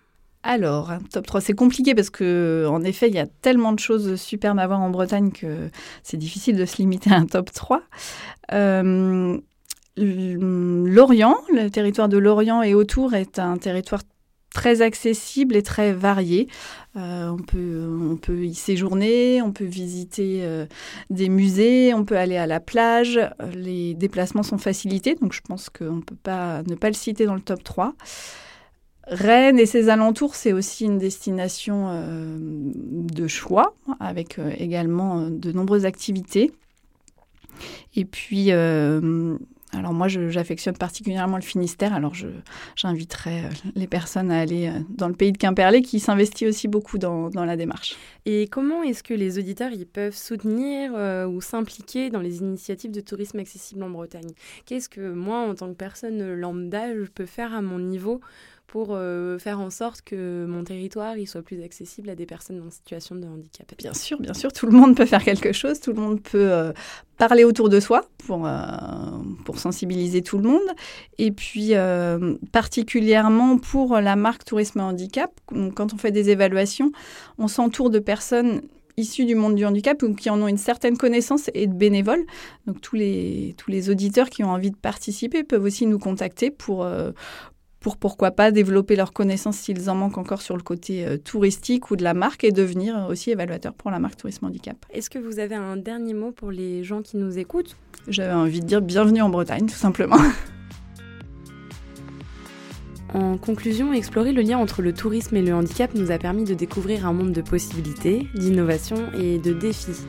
Alors, 0.48 0.92
top 1.12 1.26
3, 1.26 1.42
c'est 1.42 1.54
compliqué 1.54 1.96
parce 1.96 2.12
que 2.12 2.68
en 2.70 2.84
effet, 2.84 3.08
il 3.08 3.16
y 3.16 3.20
a 3.20 3.26
tellement 3.26 3.74
de 3.74 3.80
choses 3.80 4.16
superbes 4.16 4.60
à 4.60 4.68
voir 4.68 4.80
en 4.80 4.92
Bretagne 4.92 5.32
que 5.32 5.70
c'est 6.04 6.18
difficile 6.18 6.56
de 6.56 6.66
se 6.66 6.78
limiter 6.78 7.10
à 7.10 7.16
un 7.16 7.26
top 7.26 7.52
3. 7.52 7.82
Euh, 8.54 9.38
L'Orient, 9.98 11.38
le 11.52 11.70
territoire 11.70 12.10
de 12.10 12.18
l'Orient 12.18 12.62
et 12.62 12.76
autour 12.76 13.16
est 13.16 13.40
un 13.40 13.58
territoire 13.58 14.02
très 14.54 14.82
accessible 14.82 15.56
et 15.56 15.64
très 15.64 15.94
varié. 15.94 16.48
Euh, 16.96 17.30
on, 17.30 18.16
peut, 18.18 18.46
y 18.46 18.54
séjourner, 18.54 19.42
on 19.42 19.52
peut 19.52 19.66
visiter 19.66 20.42
euh, 20.44 20.66
des 21.10 21.30
musées, 21.30 21.94
on 21.94 22.06
peut 22.06 22.18
aller 22.18 22.38
à 22.38 22.46
la 22.46 22.60
plage. 22.60 23.20
Les 23.54 23.96
déplacements 23.96 24.44
sont 24.44 24.58
facilités, 24.58 25.16
donc 25.16 25.34
je 25.34 25.42
pense 25.42 25.70
qu'on 25.70 25.96
ne 25.96 26.02
peut 26.02 26.16
pas 26.22 26.62
ne 26.64 26.76
pas 26.76 26.88
le 26.88 26.94
citer 26.94 27.26
dans 27.26 27.36
le 27.36 27.42
top 27.42 27.64
3. 27.64 27.96
Rennes 29.08 29.60
et 29.60 29.66
ses 29.66 29.90
alentours, 29.90 30.36
c'est 30.36 30.54
aussi 30.54 30.86
une 30.86 30.98
destination 30.98 31.90
euh, 31.90 32.38
de 32.40 33.28
choix, 33.28 33.76
avec 34.00 34.40
euh, 34.40 34.52
également 34.58 35.20
euh, 35.20 35.30
de 35.30 35.52
nombreuses 35.52 35.86
activités. 35.86 36.52
Et 37.96 38.04
puis, 38.04 38.52
alors 38.52 39.94
moi, 39.94 40.10
j'affectionne 40.10 40.76
particulièrement 40.76 41.38
le 41.38 41.42
Finistère, 41.42 41.94
alors 41.94 42.12
j'inviterai 42.76 43.44
les 43.76 43.88
personnes 43.88 44.30
à 44.30 44.42
aller 44.42 44.70
dans 44.90 45.08
le 45.08 45.14
pays 45.14 45.32
de 45.32 45.38
Quimperlé, 45.38 45.82
qui 45.82 46.02
s'investit 46.02 46.46
aussi 46.46 46.68
beaucoup 46.68 46.98
dans, 46.98 47.30
dans, 47.30 47.46
la 47.46 47.56
démarche. 47.56 47.96
Et 48.26 48.48
comment 48.48 48.84
est-ce 48.84 49.04
que 49.04 49.14
les 49.14 49.40
auditeurs 49.40 49.72
ils 49.72 49.86
peuvent 49.86 50.18
soutenir 50.18 50.92
ou 51.30 51.40
s'impliquer 51.40 52.10
dans 52.10 52.20
les 52.20 52.40
initiatives 52.40 52.92
de 52.92 53.00
tourisme 53.00 53.40
accessible 53.40 53.84
en 53.84 53.90
Bretagne? 53.90 54.32
Qu'est-ce 54.66 54.90
que 54.90 55.14
moi, 55.14 55.38
en 55.38 55.56
tant 55.56 55.70
que 55.70 55.78
personne 55.78 56.34
lambda, 56.34 56.94
je 56.94 57.10
peux 57.10 57.26
faire 57.26 57.54
à 57.54 57.62
mon 57.62 57.80
niveau 57.80 58.20
pour 58.68 58.90
euh, 58.92 59.38
faire 59.38 59.60
en 59.60 59.70
sorte 59.70 60.02
que 60.02 60.46
mon 60.46 60.64
territoire 60.64 61.16
soit 61.28 61.42
plus 61.42 61.64
accessible 61.64 62.10
à 62.10 62.16
des 62.16 62.26
personnes 62.26 62.62
en 62.66 62.72
situation 62.72 63.16
de 63.16 63.26
handicap. 63.26 63.72
Bien 63.78 63.94
sûr, 63.94 64.20
bien 64.20 64.34
sûr, 64.34 64.52
tout 64.52 64.66
le 64.66 64.72
monde 64.72 64.96
peut 64.96 65.06
faire 65.06 65.24
quelque 65.24 65.52
chose, 65.52 65.80
tout 65.80 65.94
le 65.94 66.02
monde 66.02 66.22
peut 66.22 66.52
euh, 66.52 66.74
parler 67.18 67.44
autour 67.44 67.70
de 67.70 67.80
soi 67.80 68.02
pour, 68.26 68.46
euh, 68.46 68.52
pour 69.46 69.60
sensibiliser 69.60 70.22
tout 70.22 70.38
le 70.38 70.50
monde. 70.50 70.68
Et 71.18 71.32
puis, 71.32 71.74
particulièrement 72.52 73.58
pour 73.58 74.00
la 74.00 74.16
marque 74.16 74.44
Tourisme 74.46 74.80
Handicap, 74.80 75.32
quand 75.76 75.94
on 75.94 75.98
fait 75.98 76.12
des 76.12 76.30
évaluations, 76.30 76.92
on 77.38 77.48
s'entoure 77.48 77.90
de 77.90 78.00
personnes 78.00 78.62
issus 78.98 79.26
du 79.26 79.36
monde 79.36 79.56
du 79.56 79.66
handicap 79.66 80.02
ou 80.04 80.14
qui 80.14 80.30
en 80.30 80.42
ont 80.42 80.48
une 80.48 80.58
certaine 80.58 80.98
connaissance 80.98 81.50
et 81.54 81.68
de 81.68 81.74
bénévoles. 81.74 82.26
Donc 82.66 82.80
tous 82.82 82.96
les 82.96 83.90
auditeurs 83.90 84.30
qui 84.30 84.44
ont 84.44 84.52
envie 84.52 84.72
de 84.72 84.78
participer 84.78 85.44
peuvent 85.44 85.64
aussi 85.64 85.86
nous 85.86 86.00
contacter 86.00 86.50
pour, 86.50 86.88
pour 87.86 87.98
pourquoi 87.98 88.32
pas 88.32 88.50
développer 88.50 88.96
leurs 88.96 89.14
connaissances 89.14 89.58
s'ils 89.58 89.92
en 89.92 89.94
manquent 89.94 90.18
encore 90.18 90.42
sur 90.42 90.58
le 90.58 90.64
côté 90.64 91.06
euh, 91.06 91.18
touristique 91.18 91.92
ou 91.92 91.96
de 91.96 92.04
la 92.04 92.16
marque 92.16 92.44
et 92.44 92.52
devenir 92.52 93.06
aussi 93.12 93.30
évaluateur 93.30 93.76
pour 93.76 93.92
la 93.92 94.00
marque 94.00 94.18
Tourisme 94.18 94.48
Handicap. 94.48 94.76
Est-ce 94.92 95.08
que 95.08 95.20
vous 95.20 95.38
avez 95.38 95.54
un 95.54 95.78
dernier 95.78 96.16
mot 96.16 96.32
pour 96.32 96.50
les 96.50 96.84
gens 96.84 97.04
qui 97.04 97.16
nous 97.18 97.38
écoutent? 97.38 97.78
J'avais 98.08 98.34
envie 98.34 98.62
de 98.62 98.66
dire 98.66 98.82
bienvenue 98.82 99.22
en 99.22 99.30
Bretagne, 99.30 99.68
tout 99.68 99.76
simplement. 99.76 100.18
En 103.14 103.38
conclusion, 103.38 103.94
explorer 103.94 104.34
le 104.34 104.42
lien 104.42 104.58
entre 104.58 104.82
le 104.82 104.92
tourisme 104.92 105.38
et 105.38 105.42
le 105.42 105.54
handicap 105.54 105.94
nous 105.94 106.12
a 106.12 106.18
permis 106.18 106.44
de 106.44 106.54
découvrir 106.54 107.08
un 107.08 107.14
monde 107.14 107.32
de 107.32 107.42
possibilités, 107.42 108.28
d'innovations 108.34 109.10
et 109.18 109.38
de 109.38 109.54
défis. 109.54 110.06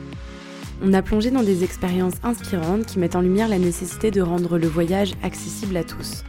On 0.83 0.93
a 0.93 1.01
plongé 1.01 1.31
dans 1.31 1.43
des 1.43 1.63
expériences 1.63 2.15
inspirantes 2.23 2.85
qui 2.85 2.99
mettent 2.99 3.15
en 3.15 3.21
lumière 3.21 3.47
la 3.47 3.59
nécessité 3.59 4.11
de 4.11 4.21
rendre 4.21 4.57
le 4.57 4.67
voyage 4.67 5.13
accessible 5.23 5.77
à 5.77 5.85
tous. 5.85 6.25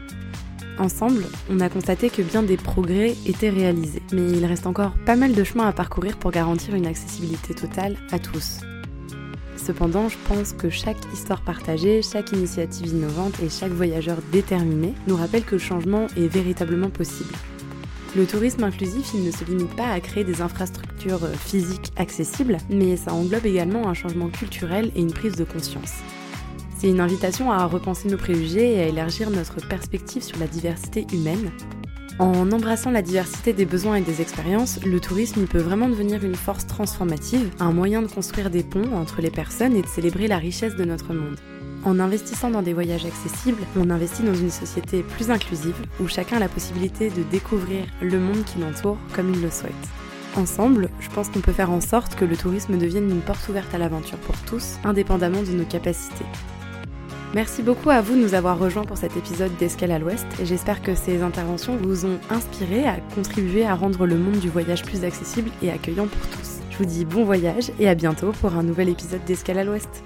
Ensemble, 0.78 1.26
on 1.50 1.58
a 1.58 1.68
constaté 1.68 2.08
que 2.08 2.22
bien 2.22 2.44
des 2.44 2.56
progrès 2.56 3.16
étaient 3.26 3.50
réalisés, 3.50 4.02
mais 4.12 4.30
il 4.30 4.46
reste 4.46 4.66
encore 4.66 4.92
pas 5.04 5.16
mal 5.16 5.34
de 5.34 5.42
chemin 5.42 5.66
à 5.66 5.72
parcourir 5.72 6.16
pour 6.16 6.30
garantir 6.30 6.76
une 6.76 6.86
accessibilité 6.86 7.52
totale 7.52 7.96
à 8.12 8.20
tous. 8.20 8.60
Cependant, 9.56 10.08
je 10.08 10.16
pense 10.28 10.52
que 10.52 10.70
chaque 10.70 10.96
histoire 11.12 11.42
partagée, 11.42 12.00
chaque 12.00 12.30
initiative 12.30 12.86
innovante 12.86 13.40
et 13.42 13.50
chaque 13.50 13.72
voyageur 13.72 14.18
déterminé 14.30 14.94
nous 15.08 15.16
rappelle 15.16 15.44
que 15.44 15.56
le 15.56 15.60
changement 15.60 16.06
est 16.16 16.28
véritablement 16.28 16.90
possible. 16.90 17.34
Le 18.16 18.24
tourisme 18.24 18.62
inclusif, 18.62 19.10
il 19.14 19.24
ne 19.24 19.32
se 19.32 19.44
limite 19.44 19.74
pas 19.74 19.90
à 19.90 20.00
créer 20.00 20.24
des 20.24 20.40
infrastructures 20.40 21.28
physiques 21.44 21.92
accessibles, 21.96 22.58
mais 22.70 22.96
ça 22.96 23.12
englobe 23.12 23.46
également 23.46 23.88
un 23.88 23.94
changement 23.94 24.28
culturel 24.28 24.92
et 24.94 25.00
une 25.00 25.12
prise 25.12 25.34
de 25.34 25.44
conscience. 25.44 25.96
C'est 26.78 26.88
une 26.88 27.00
invitation 27.00 27.50
à 27.50 27.66
repenser 27.66 28.08
nos 28.08 28.16
préjugés 28.16 28.74
et 28.74 28.80
à 28.82 28.86
élargir 28.86 29.30
notre 29.30 29.66
perspective 29.66 30.22
sur 30.22 30.38
la 30.38 30.46
diversité 30.46 31.08
humaine. 31.12 31.50
En 32.20 32.52
embrassant 32.52 32.92
la 32.92 33.02
diversité 33.02 33.52
des 33.52 33.64
besoins 33.64 33.96
et 33.96 34.00
des 34.00 34.22
expériences, 34.22 34.78
le 34.84 35.00
tourisme 35.00 35.46
peut 35.46 35.58
vraiment 35.58 35.88
devenir 35.88 36.22
une 36.22 36.36
force 36.36 36.68
transformative, 36.68 37.50
un 37.58 37.72
moyen 37.72 38.00
de 38.00 38.06
construire 38.06 38.48
des 38.48 38.62
ponts 38.62 38.92
entre 38.94 39.20
les 39.20 39.30
personnes 39.30 39.74
et 39.74 39.82
de 39.82 39.88
célébrer 39.88 40.28
la 40.28 40.38
richesse 40.38 40.76
de 40.76 40.84
notre 40.84 41.12
monde. 41.14 41.36
En 41.84 41.98
investissant 41.98 42.50
dans 42.50 42.62
des 42.62 42.74
voyages 42.74 43.06
accessibles, 43.06 43.62
on 43.76 43.90
investit 43.90 44.22
dans 44.22 44.34
une 44.34 44.50
société 44.50 45.02
plus 45.02 45.32
inclusive 45.32 45.76
où 46.00 46.06
chacun 46.06 46.36
a 46.36 46.40
la 46.40 46.48
possibilité 46.48 47.10
de 47.10 47.24
découvrir 47.24 47.86
le 48.00 48.20
monde 48.20 48.44
qui 48.44 48.60
l'entoure 48.60 48.98
comme 49.14 49.34
il 49.34 49.42
le 49.42 49.50
souhaite. 49.50 49.72
Ensemble, 50.36 50.90
je 51.00 51.08
pense 51.08 51.28
qu'on 51.28 51.40
peut 51.40 51.52
faire 51.52 51.72
en 51.72 51.80
sorte 51.80 52.14
que 52.14 52.24
le 52.24 52.36
tourisme 52.36 52.78
devienne 52.78 53.10
une 53.10 53.20
porte 53.20 53.48
ouverte 53.48 53.74
à 53.74 53.78
l'aventure 53.78 54.18
pour 54.18 54.36
tous, 54.42 54.76
indépendamment 54.84 55.42
de 55.42 55.50
nos 55.50 55.64
capacités. 55.64 56.26
Merci 57.34 57.62
beaucoup 57.62 57.90
à 57.90 58.00
vous 58.00 58.14
de 58.14 58.20
nous 58.22 58.32
avoir 58.32 58.58
rejoints 58.58 58.84
pour 58.84 58.96
cet 58.96 59.16
épisode 59.16 59.54
d'Escale 59.58 59.92
à 59.92 59.98
l'Ouest 59.98 60.26
et 60.40 60.46
j'espère 60.46 60.80
que 60.80 60.94
ces 60.94 61.20
interventions 61.20 61.76
vous 61.76 62.06
ont 62.06 62.18
inspiré 62.30 62.86
à 62.86 62.96
contribuer 63.14 63.66
à 63.66 63.74
rendre 63.74 64.06
le 64.06 64.16
monde 64.16 64.38
du 64.38 64.48
voyage 64.48 64.82
plus 64.82 65.04
accessible 65.04 65.50
et 65.62 65.70
accueillant 65.70 66.06
pour 66.06 66.26
tous. 66.28 66.60
Je 66.70 66.78
vous 66.78 66.86
dis 66.86 67.04
bon 67.04 67.24
voyage 67.24 67.70
et 67.78 67.88
à 67.88 67.94
bientôt 67.94 68.32
pour 68.32 68.54
un 68.54 68.62
nouvel 68.62 68.88
épisode 68.88 69.24
d'Escale 69.26 69.58
à 69.58 69.64
l'Ouest. 69.64 70.02